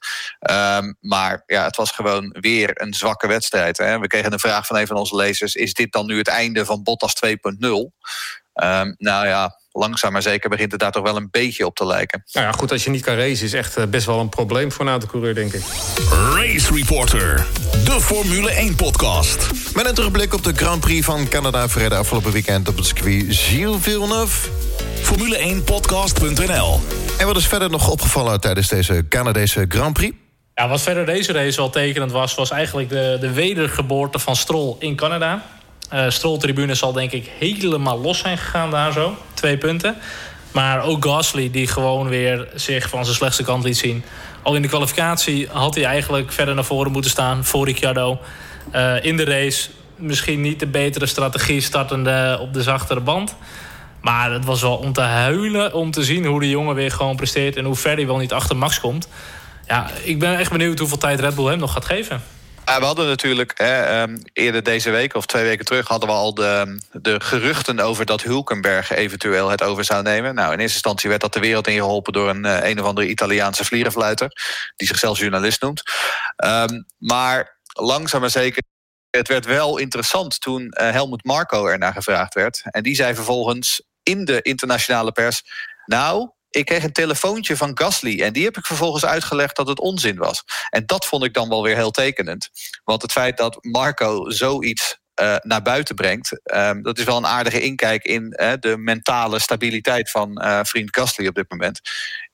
[0.51, 3.77] Um, maar ja, het was gewoon weer een zwakke wedstrijd.
[3.79, 3.99] Hè.
[3.99, 6.65] We kregen een vraag van een van onze lezers: is dit dan nu het einde
[6.65, 7.31] van Bottas 2.0?
[8.63, 11.87] Um, nou ja, langzaam maar zeker begint het daar toch wel een beetje op te
[11.87, 12.23] lijken.
[12.33, 14.85] Nou ja, goed, als je niet kan racen is echt best wel een probleem voor
[14.85, 15.63] een autocoureur, denk ik.
[16.35, 17.47] Race Reporter,
[17.85, 19.51] de Formule 1-podcast.
[19.75, 21.69] Met een terugblik op de Grand Prix van Canada...
[21.69, 24.49] verreden afgelopen weekend op het circuit Gilles Villeneuve.
[25.03, 26.81] Formule1podcast.nl
[27.19, 30.17] En wat is verder nog opgevallen tijdens deze Canadese Grand Prix?
[30.55, 32.35] Ja, wat verder deze race wel tekenend was...
[32.35, 35.43] was eigenlijk de, de wedergeboorte van Stroll in Canada...
[35.95, 39.17] Uh, Strolltribune zal denk ik helemaal los zijn gegaan daar zo.
[39.35, 39.97] Twee punten.
[40.53, 44.05] Maar ook Gasly die gewoon weer zich van zijn slechtste kant liet zien.
[44.43, 48.21] Al in de kwalificatie had hij eigenlijk verder naar voren moeten staan voor Ricciardo.
[48.75, 53.37] Uh, in de race misschien niet de betere strategie startende op de zachtere band.
[54.01, 57.17] Maar het was wel om te huilen om te zien hoe de jongen weer gewoon
[57.17, 57.57] presteert...
[57.57, 59.09] en hoe ver hij wel niet achter Max komt.
[59.67, 62.23] Ja, ik ben echt benieuwd hoeveel tijd Red Bull hem nog gaat geven.
[62.67, 66.35] Ja, we hadden natuurlijk ehm, eerder deze week of twee weken terug hadden we al
[66.35, 70.35] de, de geruchten over dat Hulkenberg eventueel het over zou nemen.
[70.35, 73.09] Nou, in eerste instantie werd dat de wereld ingeholpen door een uh, een of andere
[73.09, 74.31] Italiaanse vlierenfluiter,
[74.77, 75.83] die zichzelf journalist noemt.
[76.45, 78.63] Um, maar langzaam maar zeker.
[79.11, 82.63] Het werd wel interessant toen uh, Helmut Marco ernaar gevraagd werd.
[82.65, 85.43] En die zei vervolgens in de internationale pers.
[85.87, 88.21] Nou, ik kreeg een telefoontje van Gasly.
[88.21, 90.45] En die heb ik vervolgens uitgelegd dat het onzin was.
[90.71, 92.49] En dat vond ik dan wel weer heel tekenend.
[92.85, 96.41] Want het feit dat Marco zoiets uh, naar buiten brengt.
[96.55, 100.97] Um, dat is wel een aardige inkijk in uh, de mentale stabiliteit van uh, vriend
[100.97, 101.81] Gasly op dit moment.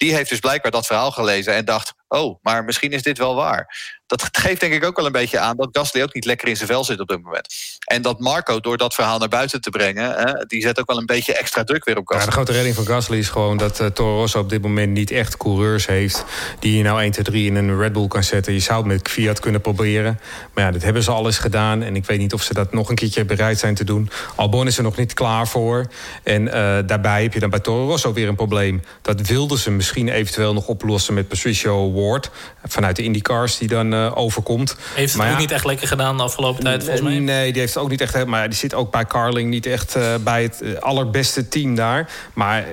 [0.00, 3.34] Die heeft dus blijkbaar dat verhaal gelezen en dacht: oh, maar misschien is dit wel
[3.34, 3.98] waar.
[4.06, 6.56] Dat geeft denk ik ook wel een beetje aan dat Gasly ook niet lekker in
[6.56, 7.54] zijn vel zit op dit moment.
[7.84, 11.06] En dat Marco door dat verhaal naar buiten te brengen, die zet ook wel een
[11.06, 12.24] beetje extra druk weer op Gasly.
[12.24, 14.92] Ja, de grote redding van Gasly is gewoon dat uh, Toro Rosso op dit moment
[14.92, 16.24] niet echt coureurs heeft
[16.58, 18.52] die je nou 1, 2, 3 in een Red Bull kan zetten.
[18.52, 20.20] Je zou het met Fiat kunnen proberen.
[20.54, 21.82] Maar ja, dat hebben ze alles gedaan.
[21.82, 24.10] En ik weet niet of ze dat nog een keertje bereid zijn te doen.
[24.36, 25.86] Albon is er nog niet klaar voor.
[26.22, 26.52] En uh,
[26.86, 28.82] daarbij heb je dan bij Toro Rosso weer een probleem.
[29.02, 32.30] Dat wilden ze misschien eventueel nog oplossen met Patricio Ward
[32.64, 34.76] vanuit de IndyCars die dan uh, overkomt.
[34.94, 37.18] Heeft het maar ook ja, niet echt lekker gedaan de afgelopen tijd, volgens mij?
[37.18, 38.26] Nee, die heeft het ook niet echt.
[38.26, 42.10] Maar die zit ook bij Carling niet echt uh, bij het uh, allerbeste team daar.
[42.32, 42.64] Maar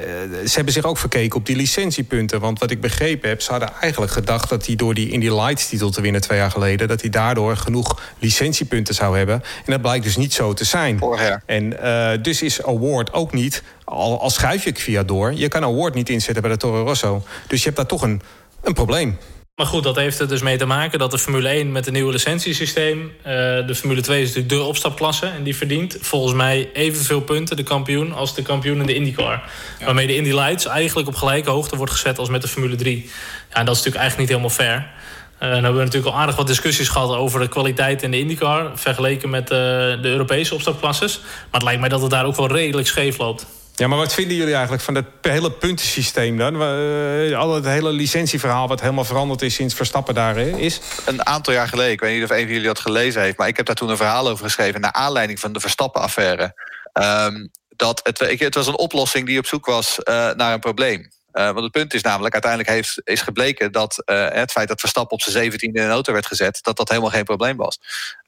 [0.45, 2.39] ze hebben zich ook verkeken op die licentiepunten.
[2.39, 5.67] Want wat ik begrepen heb, ze hadden eigenlijk gedacht dat hij door die Indy Lights
[5.67, 9.36] titel te winnen twee jaar geleden, dat hij daardoor genoeg licentiepunten zou hebben.
[9.36, 11.01] En dat blijkt dus niet zo te zijn.
[11.45, 11.77] En
[12.21, 13.63] dus is Award ook niet.
[13.89, 15.34] Al, al schuif je via door.
[15.34, 17.23] Je kan Award niet inzetten bij de Toro Rosso.
[17.47, 18.21] Dus je hebt daar toch een,
[18.63, 19.17] een probleem.
[19.56, 21.93] Maar goed, dat heeft er dus mee te maken dat de Formule 1 met een
[21.93, 23.00] nieuwe licentiesysteem...
[23.00, 23.23] Uh,
[23.67, 25.26] de Formule 2 is natuurlijk de opstapklasse...
[25.26, 28.13] en die verdient volgens mij evenveel punten, de kampioen...
[28.13, 29.50] als de kampioen in de IndyCar.
[29.80, 29.86] Ja.
[29.86, 32.19] Waarmee de Indy Lights eigenlijk op gelijke hoogte wordt gezet...
[32.19, 33.10] als met de Formule 3.
[33.50, 34.76] Ja, en dat is natuurlijk eigenlijk niet helemaal fair.
[34.78, 37.15] Uh, dan hebben we natuurlijk al aardig wat discussies gehad...
[37.15, 38.71] over de kwaliteit in de IndyCar...
[38.73, 41.19] vergeleken met uh, de Europese opstapklasses.
[41.19, 43.45] Maar het lijkt mij dat het daar ook wel redelijk scheef loopt.
[43.78, 46.62] Ja, maar wat vinden jullie eigenlijk van dat hele puntensysteem dan?
[46.62, 50.80] Uh, al het hele licentieverhaal wat helemaal veranderd is sinds Verstappen daar is?
[51.06, 53.38] Een aantal jaar geleden, ik weet niet of een van jullie dat gelezen heeft...
[53.38, 54.82] maar ik heb daar toen een verhaal over geschreven...
[54.82, 56.54] naar aanleiding van de Verstappen-affaire.
[56.94, 61.10] Um, dat het, het was een oplossing die op zoek was uh, naar een probleem.
[61.38, 64.80] Uh, want het punt is namelijk, uiteindelijk heeft, is gebleken dat uh, het feit dat
[64.80, 67.80] Verstappen op zijn 17 in een auto werd gezet, dat dat helemaal geen probleem was.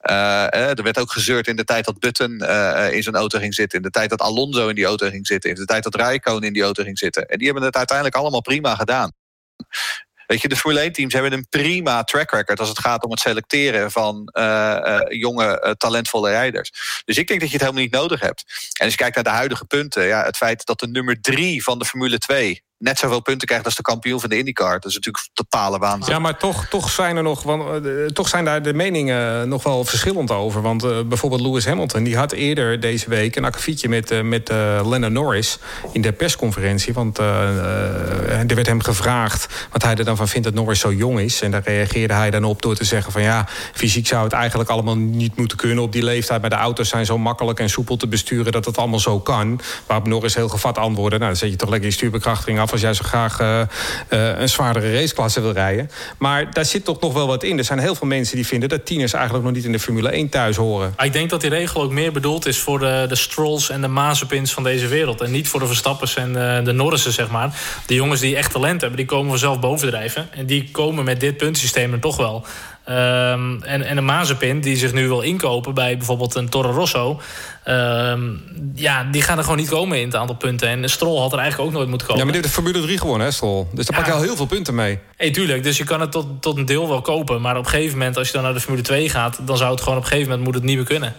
[0.10, 2.32] Uh, er werd ook gezeurd in de tijd dat Button
[2.92, 5.50] in zijn auto ging zitten, in de tijd dat Alonso in die auto ging zitten,
[5.50, 7.26] in de tijd dat Raikkonen in die auto ging zitten.
[7.26, 9.12] En die hebben het uiteindelijk allemaal prima gedaan.
[10.28, 13.12] Weet je, de Formule 1 teams hebben een prima track record als het gaat om
[13.12, 14.32] het selecteren van
[15.08, 17.02] jonge, talentvolle rijders.
[17.06, 18.44] Dus ik denk dat je het helemaal niet nodig hebt.
[18.78, 21.64] En als je kijkt naar de huidige punten, ja, het feit dat de nummer drie
[21.64, 24.74] van de Formule 2 net zoveel punten krijgt als de kampioen van de IndyCar.
[24.80, 26.14] Dat is natuurlijk totale waanzin.
[26.14, 29.64] Ja, maar toch, toch zijn er nog, want, uh, toch zijn daar de meningen nog
[29.64, 30.62] wel verschillend over.
[30.62, 34.50] Want uh, bijvoorbeeld Lewis Hamilton, die had eerder deze week een akkefietje met, uh, met
[34.84, 35.58] Lennon Norris
[35.92, 36.94] in de persconferentie.
[36.94, 41.20] Want er werd hem gevraagd wat hij er dan van vindt dat Norris zo jong
[41.20, 41.42] is.
[41.42, 44.70] En daar reageerde hij dan op door te zeggen van ja, fysiek zou het eigenlijk
[44.70, 46.42] allemaal niet moeten kunnen op die leeftijd.
[46.42, 49.60] Maar de auto's zijn zo makkelijk en soepel te besturen dat het allemaal zo kan.
[49.86, 52.82] Waarop Norris heel gevat antwoordde, nou dan zet je toch lekker je stuurbekrachtiging af als
[52.82, 53.62] jij zo graag uh,
[54.10, 55.92] uh, een zwaardere raceklasse wil rijden.
[56.18, 57.58] Maar daar zit toch nog wel wat in.
[57.58, 60.10] Er zijn heel veel mensen die vinden dat tieners eigenlijk nog niet in de Formule
[60.10, 60.94] 1 thuis horen.
[60.98, 63.88] Ik denk dat die regel ook meer bedoeld is voor de, de Strolls en de
[63.88, 65.22] Mazepins van deze wereld.
[65.22, 67.60] En niet voor de Verstappers en de, de Norrissen, zeg maar.
[67.86, 70.28] De jongens die echt talent hebben, die komen vanzelf bovendrijven.
[70.32, 72.46] En die komen met dit puntsysteem er toch wel.
[72.90, 77.22] Um, en, en een Mazepin die zich nu wil inkopen bij bijvoorbeeld een Toro Rosso.
[77.68, 78.44] Um,
[78.76, 80.68] ja, die gaan er gewoon niet komen in het aantal punten.
[80.68, 82.22] En Stroll had er eigenlijk ook nooit moeten komen.
[82.22, 83.66] Ja, maar dit heeft de Formule 3 gewonnen, hè, Stroll?
[83.74, 84.04] Dus daar ja.
[84.04, 85.00] pak je al heel veel punten mee.
[85.18, 87.42] Hey, tuurlijk, dus je kan het tot, tot een deel wel kopen.
[87.42, 89.40] Maar op een gegeven moment, als je dan naar de Formule 2 gaat...
[89.42, 91.16] dan zou het gewoon op een gegeven moment moet het niet meer kunnen.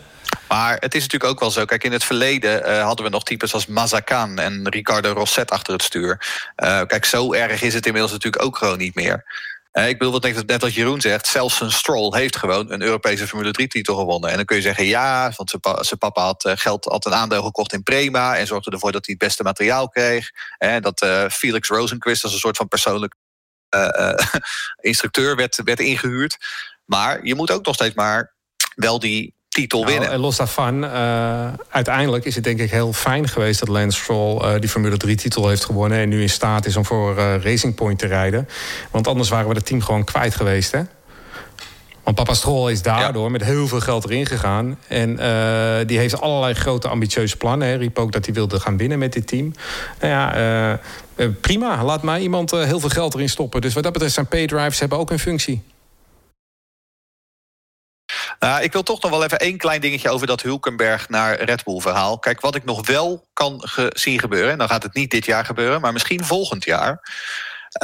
[0.48, 1.64] Maar het is natuurlijk ook wel zo.
[1.64, 5.72] Kijk, in het verleden uh, hadden we nog types als Mazakan en Ricardo Rosset achter
[5.72, 6.20] het stuur.
[6.64, 9.24] Uh, kijk, zo erg is het inmiddels natuurlijk ook gewoon niet meer.
[9.72, 12.82] Uh, ik bedoel, wat denk net wat Jeroen zegt, zelfs een Stroll heeft gewoon een
[12.82, 14.30] Europese Formule 3-titel gewonnen.
[14.30, 17.06] En dan kun je zeggen, ja, want zijn, pa, zijn papa had uh, geld, had
[17.06, 20.30] een aandeel gekocht in Prema en zorgde ervoor dat hij het beste materiaal kreeg.
[20.58, 23.14] En dat uh, Felix Rosenquist als een soort van persoonlijk
[24.80, 26.36] instructeur werd, werd ingehuurd.
[26.84, 28.34] Maar je moet ook nog steeds maar
[28.74, 30.10] wel die titel nou, winnen.
[30.10, 34.42] En los daarvan, uh, uiteindelijk is het denk ik heel fijn geweest dat Lance Stroll
[34.42, 37.34] uh, die Formule 3 titel heeft gewonnen en nu in staat is om voor uh,
[37.42, 38.48] Racing Point te rijden.
[38.90, 40.82] Want anders waren we het team gewoon kwijt geweest, hè?
[42.02, 43.30] Want papa Stroll is daardoor ja.
[43.30, 44.78] met heel veel geld erin gegaan.
[44.88, 45.16] En
[45.86, 47.68] die heeft allerlei grote ambitieuze plannen.
[47.68, 49.54] Hij riep ook dat hij wilde gaan winnen met dit team.
[50.00, 50.80] Nou ja,
[51.40, 51.84] prima.
[51.84, 53.60] Laat mij iemand heel veel geld erin stoppen.
[53.60, 55.62] Dus wat dat betreft zijn paydrives hebben ook een functie.
[58.40, 61.64] Nou, ik wil toch nog wel even één klein dingetje over dat Hulkenberg naar Red
[61.64, 62.18] Bull verhaal.
[62.18, 65.44] Kijk, wat ik nog wel kan zien gebeuren, en dan gaat het niet dit jaar
[65.44, 67.02] gebeuren, maar misschien volgend jaar.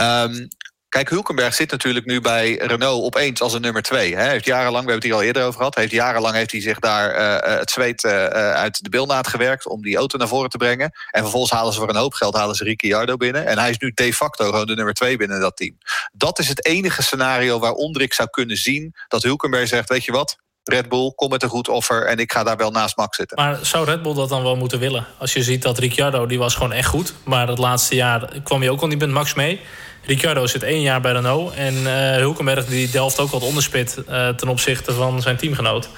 [0.00, 0.48] Um,
[0.88, 4.14] Kijk, Hulkenberg zit natuurlijk nu bij Renault opeens als een nummer twee.
[4.14, 5.74] Hij heeft jarenlang, we hebben het hier al eerder over gehad...
[5.74, 9.66] Heeft jarenlang heeft hij zich daar uh, het zweet uit de bilnaad gewerkt...
[9.66, 10.90] om die auto naar voren te brengen.
[11.10, 13.46] En vervolgens halen ze voor een hoop geld halen ze Ricciardo binnen.
[13.46, 15.78] En hij is nu de facto gewoon de nummer twee binnen dat team.
[16.12, 18.94] Dat is het enige scenario waaronder ik zou kunnen zien...
[19.08, 20.36] dat Hulkenberg zegt, weet je wat,
[20.68, 23.36] Red Bull, kom met een goed offer en ik ga daar wel naast Max zitten.
[23.36, 25.06] Maar zou Red Bull dat dan wel moeten willen?
[25.18, 27.14] Als je ziet dat Ricciardo, die was gewoon echt goed.
[27.24, 29.60] Maar het laatste jaar kwam je ook al niet met Max mee.
[30.02, 31.54] Ricciardo zit één jaar bij Renault.
[31.54, 35.88] En uh, Hulkenberg die delft ook wat onderspit uh, ten opzichte van zijn teamgenoot.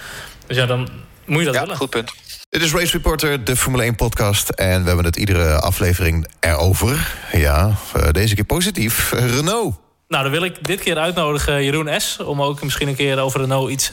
[0.47, 0.89] Dus ja, dan
[1.25, 1.77] moet je dat ja, willen.
[1.77, 2.13] goed punt.
[2.51, 4.49] Dit is Race Reporter, de Formule 1 podcast.
[4.49, 7.15] En we hebben het iedere aflevering erover.
[7.33, 9.13] Ja, uh, deze keer positief.
[9.13, 9.77] Renault.
[10.09, 12.19] Nou, dan wil ik dit keer uitnodigen Jeroen S.
[12.21, 13.91] Om ook misschien een keer over Renault iets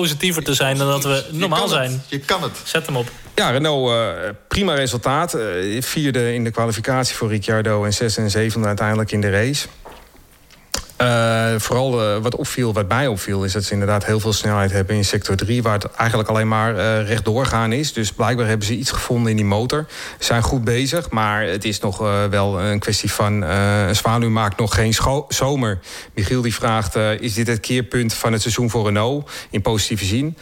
[0.00, 2.02] positiever te zijn dan dat we normaal zijn.
[2.06, 2.52] Je kan het.
[2.64, 3.10] Zet hem op.
[3.34, 5.34] Ja, Renault, uh, prima resultaat.
[5.34, 9.66] Uh, vierde in de kwalificatie voor Ricciardo en zesde en zevende uiteindelijk in de race.
[11.00, 14.96] Uh, vooral wat opviel, wat mij opviel, is dat ze inderdaad heel veel snelheid hebben
[14.96, 17.92] in sector 3, waar het eigenlijk alleen maar uh, rechtdoor gaan is.
[17.92, 19.86] Dus blijkbaar hebben ze iets gevonden in die motor.
[20.18, 21.98] Ze zijn goed bezig, maar het is nog
[22.30, 23.42] wel een kwestie van.
[23.42, 24.94] een zwaluw maakt nog geen
[25.28, 25.78] zomer.
[26.14, 30.36] Michiel die vraagt: is dit het keerpunt van het seizoen voor Renault in positieve zin?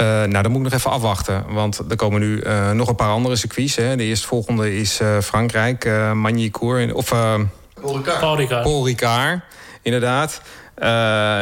[0.00, 1.44] Uh, nou, dan moet ik nog even afwachten.
[1.48, 3.76] Want er komen nu uh, nog een paar andere circuits.
[3.76, 3.96] Hè.
[3.96, 6.92] De eerstvolgende is uh, Frankrijk, uh, Magny-Cours.
[6.92, 7.96] Of Paul
[8.36, 8.62] Ricard.
[8.62, 9.40] Paul Ricard,
[9.82, 10.40] inderdaad.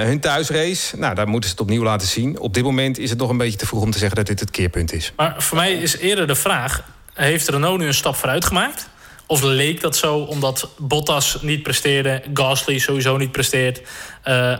[0.06, 2.38] hun thuisrace, nou, daar moeten ze het opnieuw laten zien.
[2.38, 4.40] Op dit moment is het nog een beetje te vroeg om te zeggen dat dit
[4.40, 5.12] het keerpunt is.
[5.16, 6.82] Maar voor mij is eerder de vraag...
[7.14, 8.88] heeft Renault nu een stap vooruit gemaakt?
[9.26, 12.22] Of leek dat zo omdat Bottas niet presteerde...
[12.34, 13.80] Gasly sowieso niet presteert...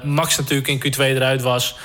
[0.03, 1.77] Max natuurlijk in Q2 eruit was...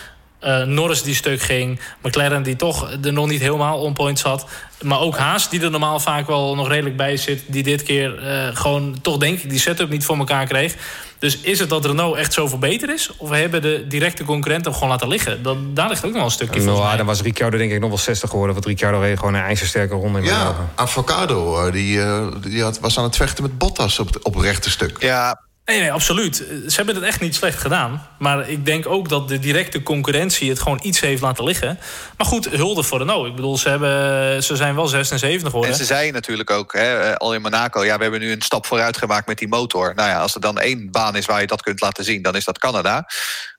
[0.45, 1.79] Uh, Norris die stuk ging.
[2.01, 4.45] McLaren die toch er nog niet helemaal on point zat.
[4.82, 7.43] Maar ook Haas die er normaal vaak wel nog redelijk bij zit.
[7.47, 10.75] Die dit keer uh, gewoon toch denk ik die setup niet voor elkaar kreeg.
[11.19, 13.10] Dus is het dat Renault echt zoveel beter is?
[13.17, 15.43] Of hebben de directe concurrenten hem gewoon laten liggen?
[15.43, 16.97] Dat, daar ligt ook nog wel een stukje nou, mij.
[16.97, 18.53] Dan was Ricciardo denk ik nog wel 60 geworden.
[18.53, 22.97] Want Ricciardo reed gewoon een ijzersterke ronde in Ja, Avocado die, uh, die had, was
[22.97, 24.97] aan het vechten met Bottas op, op het rechte stuk.
[24.99, 26.36] Ja, Nee, absoluut.
[26.67, 28.08] Ze hebben het echt niet slecht gedaan.
[28.19, 31.80] Maar ik denk ook dat de directe concurrentie het gewoon iets heeft laten liggen.
[32.17, 33.28] Maar goed, hulde voor Renault.
[33.28, 35.71] Ik bedoel, ze, hebben, ze zijn wel 76 geworden.
[35.71, 37.84] En ze zeiden natuurlijk ook, hè, al in Monaco...
[37.84, 39.95] ja, we hebben nu een stap vooruit gemaakt met die motor.
[39.95, 42.21] Nou ja, als er dan één baan is waar je dat kunt laten zien...
[42.21, 43.10] dan is dat Canada.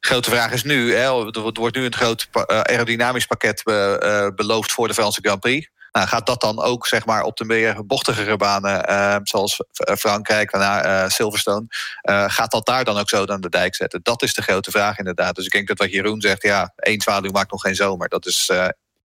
[0.01, 4.73] Grote vraag is nu, hè, er wordt nu een groot aerodynamisch pakket be, beloofd...
[4.73, 5.69] voor de Franse Grand Prix.
[5.95, 9.65] Nou, gaat dat dan ook zeg maar, op de meer bochtigere banen, uh, zoals
[9.99, 11.67] Frankrijk, naar uh, Silverstone,
[12.11, 14.01] uh, gaat dat daar dan ook zo aan de dijk zetten?
[14.03, 15.35] Dat is de grote vraag inderdaad.
[15.35, 18.09] Dus ik denk dat wat Jeroen zegt, ja, één zwaluw maakt nog geen zomer.
[18.09, 18.51] Dat is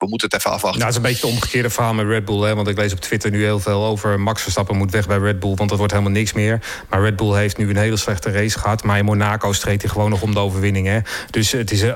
[0.02, 0.80] we moeten het even afwachten.
[0.80, 2.40] Nou, het is een beetje het omgekeerde verhaal met Red Bull.
[2.40, 2.54] Hè?
[2.54, 5.40] Want ik lees op Twitter nu heel veel over Max Verstappen moet weg bij Red
[5.40, 5.54] Bull.
[5.54, 6.60] Want dat wordt helemaal niks meer.
[6.88, 8.82] Maar Red Bull heeft nu een hele slechte race gehad.
[8.82, 10.86] Maar in Monaco streed hij gewoon nog om de overwinning.
[10.86, 10.98] Hè?
[11.30, 11.92] Dus het is, uh,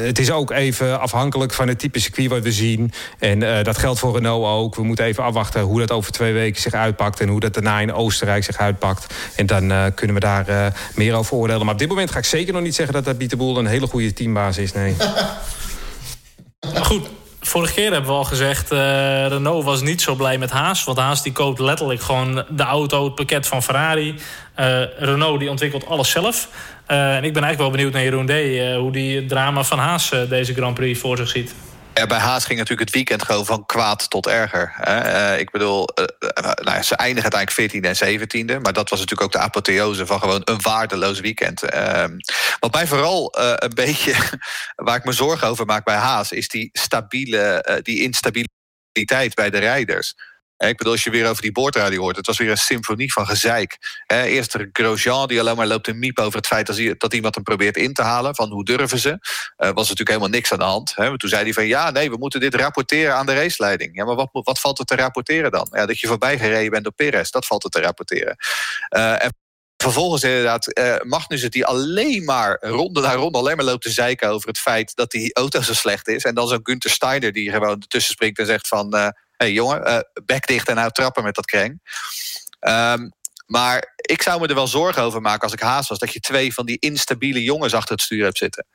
[0.00, 2.92] het is ook even afhankelijk van het type circuit wat we zien.
[3.18, 4.74] En uh, dat geldt voor Renault ook.
[4.74, 7.20] We moeten even afwachten hoe dat over twee weken zich uitpakt.
[7.20, 9.14] En hoe dat daarna in Oostenrijk zich uitpakt.
[9.36, 11.64] En dan uh, kunnen we daar meer over oordelen.
[11.64, 13.66] Maar op dit moment ga ik zeker nog niet zeggen dat dat Pieter Boel een
[13.66, 14.72] hele goede teambaas is.
[14.72, 14.96] Nee.
[16.88, 17.10] Goed,
[17.50, 18.78] Vorige keer hebben we al gezegd, uh,
[19.26, 20.84] Renault was niet zo blij met Haas.
[20.84, 24.14] Want Haas die koopt letterlijk gewoon de auto, het pakket van Ferrari.
[24.60, 26.48] Uh, Renault die ontwikkelt alles zelf.
[26.88, 28.32] Uh, en ik ben eigenlijk wel benieuwd naar Jeroen D.
[28.78, 31.54] hoe die het drama van Haas deze Grand Prix voor zich ziet.
[31.92, 34.74] Bij Haas ging natuurlijk het weekend gewoon van kwaad tot erger.
[34.88, 36.04] Uh, ik bedoel, uh,
[36.62, 38.60] nou, ze eindigen uiteindelijk 14e en 17e.
[38.62, 41.74] Maar dat was natuurlijk ook de apotheose van gewoon een waardeloos weekend.
[41.74, 42.04] Uh,
[42.60, 44.14] wat mij vooral een beetje,
[44.76, 46.32] waar ik me zorgen over maak bij Haas...
[46.32, 50.14] is die stabiele, die instabiliteit bij de rijders.
[50.68, 52.16] Ik bedoel, als je weer over die boordradio hoort...
[52.16, 53.78] het was weer een symfonie van gezeik.
[54.06, 56.66] Eerst Grosjean, die alleen maar loopt te miep over het feit...
[57.00, 59.08] dat, iemand hem probeert in te halen, van hoe durven ze.
[59.08, 59.16] Uh,
[59.56, 60.94] was natuurlijk helemaal niks aan de hand.
[60.94, 63.96] Toen zei hij van, ja, nee, we moeten dit rapporteren aan de raceleiding.
[63.96, 65.68] Ja, maar wat, wat valt er te rapporteren dan?
[65.70, 68.36] Ja, dat je voorbij gereden bent door Perez, dat valt er te rapporteren.
[68.96, 69.34] Uh, en
[69.76, 74.28] Vervolgens inderdaad uh, Magnussen die alleen maar ronde na ronde alleen maar loopt te zeiken
[74.28, 76.24] over het feit dat die auto zo slecht is.
[76.24, 79.14] En dan zo'n Günther Steiner die gewoon ertussen springt en zegt van...
[79.40, 81.80] hey jongen, uh, bek dicht en nou trappen met dat kreng.
[82.60, 83.12] Um,
[83.46, 85.98] maar ik zou me er wel zorgen over maken als ik haast was...
[85.98, 88.66] dat je twee van die instabiele jongens achter het stuur hebt zitten.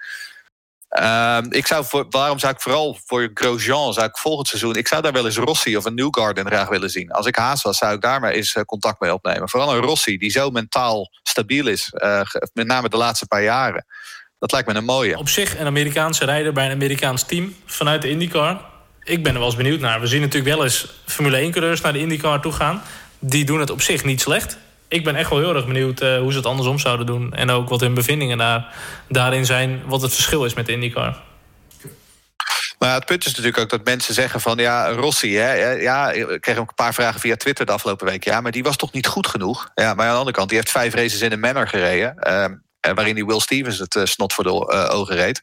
[0.99, 4.75] Um, ik zou voor, waarom zou ik vooral voor Grosjean, zou ik volgend seizoen...
[4.75, 7.11] ik zou daar wel eens Rossi of een Newgarden graag willen zien.
[7.11, 9.49] Als ik haast was, zou ik daar maar eens contact mee opnemen.
[9.49, 11.91] Vooral een Rossi, die zo mentaal stabiel is.
[11.93, 12.21] Uh,
[12.53, 13.85] met name de laatste paar jaren.
[14.39, 15.17] Dat lijkt me een mooie.
[15.17, 18.73] Op zich een Amerikaanse rijder bij een Amerikaans team vanuit de IndyCar.
[19.05, 19.99] Ik ben er wel eens benieuwd naar.
[19.99, 22.81] We zien natuurlijk wel eens Formule 1-coureurs naar de IndyCar toe gaan.
[23.19, 24.57] Die doen het op zich niet slecht.
[24.87, 27.33] Ik ben echt wel heel erg benieuwd uh, hoe ze het andersom zouden doen.
[27.33, 28.73] En ook wat hun bevindingen daar,
[29.09, 29.81] daarin zijn.
[29.85, 31.21] Wat het verschil is met de IndyCar.
[32.79, 34.57] Maar het punt is natuurlijk ook dat mensen zeggen van...
[34.57, 38.23] ja, Rossi, hè, ja, ik kreeg ook een paar vragen via Twitter de afgelopen week.
[38.23, 39.69] Ja, maar die was toch niet goed genoeg?
[39.75, 42.15] Ja, maar aan de andere kant, die heeft vijf races in een manner gereden...
[42.27, 42.45] Uh,
[42.93, 45.41] waarin die Will Stevens het uh, snot voor de uh, ogen reed.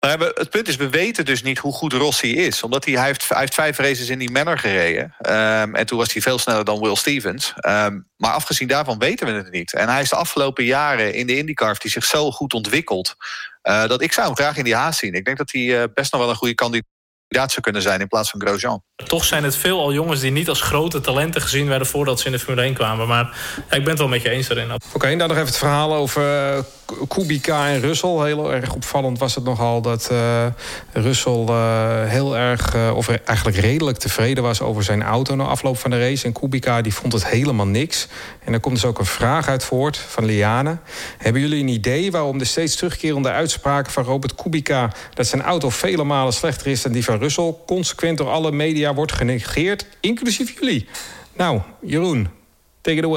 [0.00, 2.62] Maar het punt is, we weten dus niet hoe goed Rossi is.
[2.62, 5.02] Omdat hij, hij, heeft, hij heeft vijf races in die manner gereden.
[5.04, 7.54] Um, en toen was hij veel sneller dan Will Stevens.
[7.68, 9.72] Um, maar afgezien daarvan weten we het niet.
[9.72, 11.76] En hij is de afgelopen jaren in de IndyCar...
[11.78, 13.16] die zich zo goed ontwikkeld...
[13.62, 15.14] Uh, dat ik zou hem graag in die haast zien.
[15.14, 18.08] Ik denk dat hij uh, best nog wel een goede kandidaat zou kunnen zijn in
[18.08, 18.82] plaats van Grosjean.
[18.96, 22.26] Toch zijn het veel al jongens die niet als grote talenten gezien werden voordat ze
[22.26, 23.06] in de Formule 1 kwamen.
[23.06, 23.24] Maar
[23.70, 24.72] ja, ik ben het wel met je eens daarin.
[24.72, 26.64] Oké, okay, dan nog even het verhaal over uh,
[27.08, 28.24] Kubica en Russell.
[28.24, 30.46] Heel erg opvallend was het nogal dat uh,
[30.92, 35.90] Russell uh, heel erg, of eigenlijk redelijk tevreden was over zijn auto na afloop van
[35.90, 36.26] de race.
[36.26, 38.08] En Kubica die vond het helemaal niks.
[38.44, 40.78] En er komt dus ook een vraag uit voort van Liane.
[41.18, 45.70] Hebben jullie een idee waarom de steeds terugkerende uitspraken van Robert Kubica dat zijn auto
[45.70, 50.58] vele malen slechter is dan die van Russell consequent door alle media wordt genegeerd, inclusief
[50.60, 50.88] jullie?
[51.36, 52.28] Nou, Jeroen,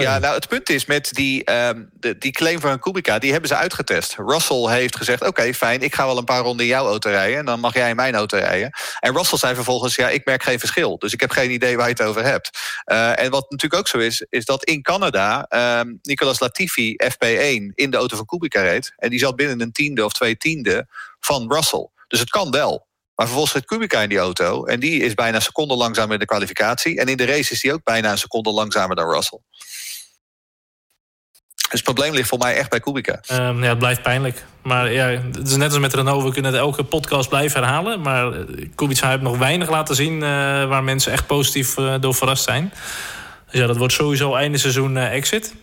[0.03, 3.49] Ja, nou, het punt is met die, um, de, die claim van Kubica, die hebben
[3.49, 4.15] ze uitgetest.
[4.15, 7.37] Russell heeft gezegd, oké, fijn, ik ga wel een paar ronden in jouw auto rijden...
[7.37, 8.71] en dan mag jij in mijn auto rijden.
[8.99, 10.97] En Russell zei vervolgens, ja, ik merk geen verschil.
[10.97, 12.49] Dus ik heb geen idee waar je het over hebt.
[12.85, 15.45] Uh, en wat natuurlijk ook zo is, is dat in Canada...
[15.79, 18.93] Um, Nicolas Latifi FP1 in de auto van Kubica reed...
[18.97, 20.87] en die zat binnen een tiende of twee tiende
[21.19, 21.89] van Russell.
[22.07, 22.89] Dus het kan wel.
[23.21, 24.65] Maar vervolgens zit Kubica in die auto.
[24.65, 26.99] En die is bijna een seconde langzamer in de kwalificatie.
[26.99, 29.39] En in de race is die ook bijna een seconde langzamer dan Russell.
[31.55, 33.23] Dus het probleem ligt voor mij echt bij Kubica.
[33.31, 34.45] Um, ja, het blijft pijnlijk.
[34.61, 36.23] Maar ja, het is net als met Renault.
[36.23, 38.01] We kunnen het elke podcast blijven herhalen.
[38.01, 38.33] Maar
[38.75, 40.13] Kubica heeft nog weinig laten zien...
[40.13, 40.21] Uh,
[40.65, 42.73] waar mensen echt positief uh, door verrast zijn.
[43.51, 45.55] Dus ja, dat wordt sowieso einde seizoen exit.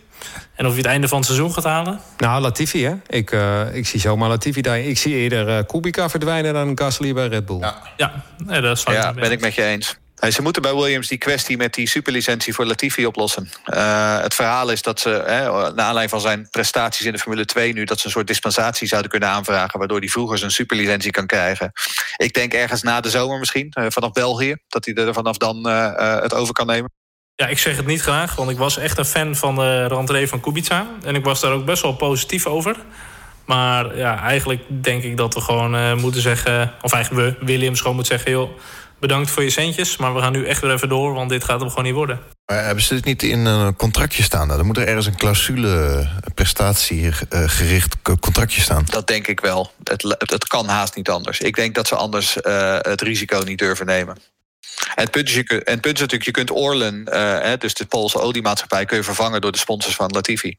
[0.59, 1.99] En of je het einde van het seizoen gaat halen?
[2.17, 2.93] Nou, Latifi, hè?
[3.07, 4.79] Ik, uh, ik zie zomaar Latifi daar.
[4.79, 7.59] Ik zie eerder uh, Kubica verdwijnen dan Gasly bij Red Bull.
[7.59, 8.23] Ja, ja.
[8.37, 9.97] Nee, dat is ja ben ik met je eens.
[10.15, 13.49] Hey, ze moeten bij Williams die kwestie met die superlicentie voor Latifi oplossen.
[13.73, 17.45] Uh, het verhaal is dat ze, hè, naar aanleiding van zijn prestaties in de Formule
[17.45, 17.83] 2 nu...
[17.83, 19.79] dat ze een soort dispensatie zouden kunnen aanvragen...
[19.79, 21.71] waardoor hij vroeger zijn superlicentie kan krijgen.
[22.17, 24.55] Ik denk ergens na de zomer misschien, vanaf België...
[24.67, 26.89] dat hij er vanaf dan het over kan nemen.
[27.39, 30.27] Ja, ik zeg het niet graag, want ik was echt een fan van de rentree
[30.27, 30.87] van Kubica.
[31.03, 32.75] En ik was daar ook best wel positief over.
[33.45, 36.73] Maar ja, eigenlijk denk ik dat we gewoon uh, moeten zeggen...
[36.81, 38.31] of eigenlijk we, Williams gewoon moet zeggen...
[38.31, 38.49] joh,
[38.99, 41.13] bedankt voor je centjes, maar we gaan nu echt weer even door...
[41.13, 42.19] want dit gaat hem gewoon niet worden.
[42.45, 44.47] Maar hebben ze dit niet in een contractje staan?
[44.47, 48.83] Dan moet er ergens een clausule, prestatiegericht contractje staan.
[48.85, 49.71] Dat denk ik wel.
[49.83, 51.39] Het, het, het kan haast niet anders.
[51.39, 54.17] Ik denk dat ze anders uh, het risico niet durven nemen.
[54.95, 58.97] En het punt is, en natuurlijk, je kunt Orlen, uh, dus de Poolse oliemaatschappij, kun
[58.97, 60.57] je vervangen door de sponsors van Latifi.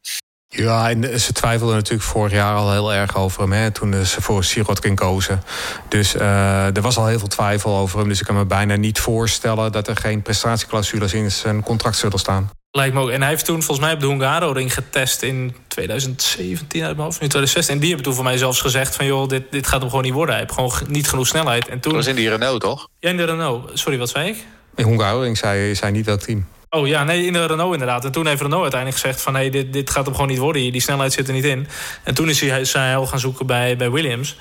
[0.53, 3.51] Ja, en ze twijfelden natuurlijk vorig jaar al heel erg over hem.
[3.51, 5.43] Hè, toen ze voor Sirotkin kozen.
[5.87, 8.07] Dus uh, er was al heel veel twijfel over hem.
[8.07, 12.19] Dus ik kan me bijna niet voorstellen dat er geen prestatieclausules in zijn contract zullen
[12.19, 12.49] staan.
[12.71, 13.09] Lijkt me ook.
[13.09, 17.21] En hij heeft toen volgens mij op de Hungaro-ring getest in 2017 uit mijn hoofd,
[17.21, 17.73] in 2016.
[17.73, 19.05] En die hebben toen voor mij zelfs gezegd van...
[19.05, 20.35] joh, dit, dit gaat hem gewoon niet worden.
[20.35, 21.67] Hij heeft gewoon niet genoeg snelheid.
[21.67, 21.91] En toen...
[21.93, 22.87] Dat was in die Renault, toch?
[22.99, 23.71] Ja, in de Renault.
[23.73, 24.45] Sorry, wat zei ik?
[24.75, 26.45] In Hungaro-ring zei, zei niet welk team.
[26.73, 28.05] Oh ja, nee, in de Renault inderdaad.
[28.05, 29.33] En toen heeft Renault uiteindelijk gezegd van...
[29.33, 30.71] nee, dit, dit gaat hem gewoon niet worden.
[30.71, 31.67] Die snelheid zit er niet in.
[32.03, 34.35] En toen is hij zijn heil gaan zoeken bij, bij Williams.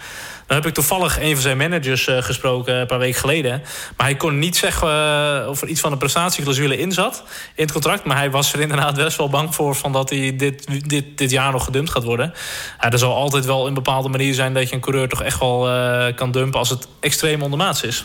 [0.46, 3.62] Dan heb ik toevallig een van zijn managers uh, gesproken een paar weken geleden.
[3.96, 7.22] Maar hij kon niet zeggen uh, of er iets van een prestatieclausule in zat
[7.54, 8.04] in het contract.
[8.04, 11.30] Maar hij was er inderdaad best wel bang voor van dat hij dit, dit, dit
[11.30, 12.32] jaar nog gedumpt gaat worden.
[12.80, 15.38] Ja, er zal altijd wel een bepaalde manier zijn dat je een coureur toch echt
[15.38, 18.04] wel uh, kan dumpen als het extreem ondermaats is.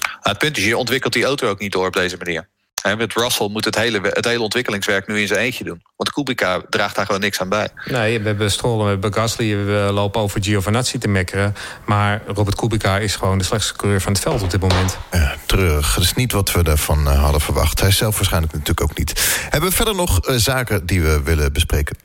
[0.00, 2.53] Nou, het punt is, je ontwikkelt die auto ook niet door op deze manier.
[2.92, 5.82] Met Russell moet het hele, het hele ontwikkelingswerk nu in zijn eentje doen.
[5.96, 7.68] Want Kubica draagt daar gewoon niks aan bij.
[7.84, 11.54] Nee, we hebben Stroll, we hebben Gasly, we lopen over Giovinazzi te mekkeren.
[11.86, 14.98] Maar Robert Kubica is gewoon de slechtste coureur van het veld op dit moment.
[15.10, 15.94] Ja, terug.
[15.94, 17.80] Dat is niet wat we ervan uh, hadden verwacht.
[17.80, 19.40] Hij zelf waarschijnlijk natuurlijk ook niet.
[19.50, 21.96] Hebben we verder nog uh, zaken die we willen bespreken?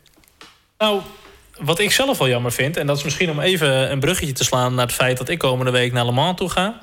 [0.78, 1.02] Nou,
[1.60, 4.44] wat ik zelf wel jammer vind, en dat is misschien om even een bruggetje te
[4.44, 6.80] slaan naar het feit dat ik komende week naar Le Mans toe ga.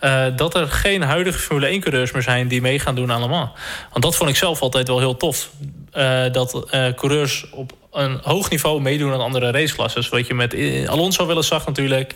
[0.00, 3.28] Uh, dat er geen huidige Formule 1-coureurs meer zijn die mee gaan doen aan Le
[3.28, 3.50] Mans.
[3.90, 5.50] Want dat vond ik zelf altijd wel heel tof.
[5.96, 10.08] Uh, dat uh, coureurs op een hoog niveau meedoen aan andere raceklasses.
[10.08, 10.54] Wat je met
[10.86, 12.12] Alonso wel eens zag natuurlijk.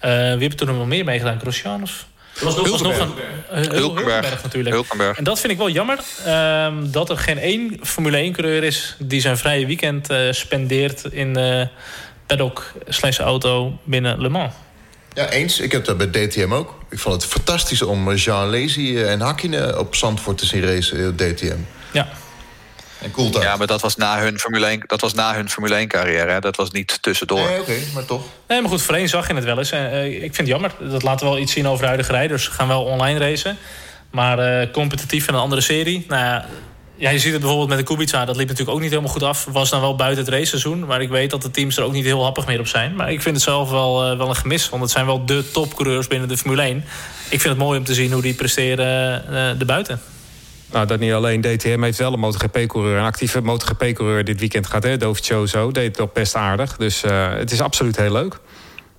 [0.00, 1.40] wie heeft er nog meer meegedaan?
[1.40, 2.06] Grosjean of...
[2.40, 3.12] Dat was, was nog een
[3.52, 4.74] uh, Hulkenberg natuurlijk.
[4.74, 5.18] Hulkenberg.
[5.18, 5.98] En dat vind ik wel jammer.
[6.26, 11.04] Uh, dat er geen één Formule 1 coureur is die zijn vrije weekend uh, spendeert
[11.10, 11.68] in
[12.26, 14.52] paddock slash auto binnen Le Mans.
[15.12, 15.60] Ja, eens.
[15.60, 16.74] Ik heb dat bij DTM ook.
[16.90, 21.18] Ik vond het fantastisch om Jean Lazy en Hakkinen op Zandvoort te zien racen op
[21.18, 21.58] DTM.
[21.92, 22.08] Ja.
[23.04, 23.44] En Coulthard.
[23.44, 26.30] Ja, maar dat was na hun Formule 1, dat was na hun Formule 1 carrière.
[26.30, 26.40] Hè?
[26.40, 27.48] Dat was niet tussendoor.
[27.48, 28.22] Nee, oké, maar toch.
[28.48, 29.72] Nee, maar goed, voor één zag je het wel eens.
[29.72, 30.70] Uh, ik vind het jammer.
[30.90, 32.44] Dat laat wel iets zien over de huidige rijders.
[32.44, 33.56] Ze gaan wel online racen.
[34.10, 36.04] Maar uh, competitief in een andere serie.
[36.08, 36.46] Nou ja,
[36.94, 38.24] ja, je ziet het bijvoorbeeld met de Kubica.
[38.24, 39.46] Dat liep natuurlijk ook niet helemaal goed af.
[39.50, 40.86] Was dan wel buiten het raceseizoen.
[40.86, 42.94] Maar ik weet dat de teams er ook niet heel happig meer op zijn.
[42.94, 44.68] Maar ik vind het zelf wel, uh, wel een gemis.
[44.68, 46.76] Want het zijn wel de topcoureurs binnen de Formule 1.
[47.28, 50.00] Ik vind het mooi om te zien hoe die presteren uh, erbuiten.
[50.74, 51.40] Nou, dat niet alleen.
[51.40, 52.98] DTM heeft wel een MotoGP-coureur.
[52.98, 54.82] Een actieve MotoGP-coureur dit weekend gaat.
[54.82, 54.96] Hè?
[54.96, 56.76] Dovizioso deed het ook best aardig.
[56.76, 58.38] Dus uh, het is absoluut heel leuk.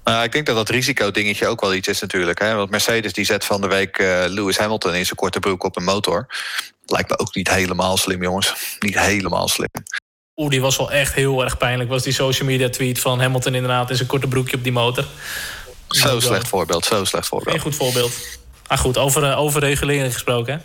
[0.05, 2.39] Uh, ik denk dat dat risicodingetje ook wel iets is natuurlijk.
[2.39, 2.55] Hè?
[2.55, 5.77] Want Mercedes die zet van de week uh, Lewis Hamilton in zijn korte broek op
[5.77, 6.27] een motor.
[6.85, 8.53] Lijkt me ook niet helemaal slim, jongens.
[8.79, 9.69] Niet helemaal slim.
[10.35, 11.89] Oeh, die was wel echt heel erg pijnlijk.
[11.89, 15.05] Was die social media tweet van Hamilton inderdaad in zijn korte broekje op die motor.
[15.87, 17.55] Zo slecht voorbeeld, zo slecht voorbeeld.
[17.55, 18.43] Een goed voorbeeld.
[18.67, 20.61] Ah goed, over, uh, over regulering gesproken.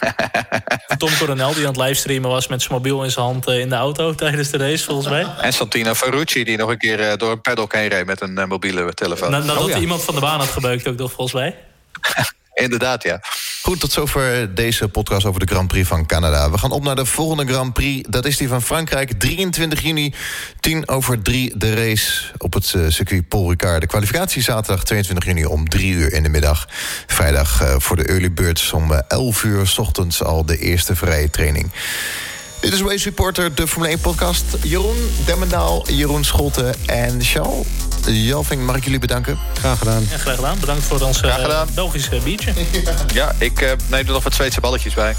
[0.98, 3.68] Tom Coronel die aan het livestreamen was met zijn mobiel in zijn hand uh, in
[3.68, 5.26] de auto tijdens de race, volgens mij.
[5.40, 8.48] En Santino Ferrucci die nog een keer uh, door een paddock heen reed met een
[8.48, 9.30] mobiele telefoon.
[9.30, 9.78] Na, nadat oh, ja.
[9.78, 11.56] iemand van de baan had gebeukt ook toch, volgens mij.
[12.64, 13.20] Inderdaad, ja.
[13.62, 16.50] Goed, tot zover deze podcast over de Grand Prix van Canada.
[16.50, 18.08] We gaan op naar de volgende Grand Prix.
[18.08, 19.12] Dat is die van Frankrijk.
[19.12, 20.14] 23 juni,
[20.60, 23.80] 10 over 3 de race op het uh, circuit Paul Ricard.
[23.80, 26.68] De kwalificatie zaterdag 22 juni om 3 uur in de middag.
[27.06, 30.96] Vrijdag uh, voor de early birds om uh, 11 uur s ochtends al de eerste
[30.96, 31.70] vrije training.
[32.60, 34.44] Dit is Race Reporter, de Formule 1 podcast.
[34.62, 37.66] Jeroen Demmendaal, Jeroen Scholte en Charles.
[38.06, 39.38] Jalving, mag ik jullie bedanken?
[39.54, 40.06] Graag gedaan.
[40.10, 40.58] Ja, graag gedaan.
[40.60, 42.52] Bedankt voor ons uh, Belgische biertje.
[42.72, 45.14] Ja, ja ik uh, neem er nog wat Zweedse balletjes bij.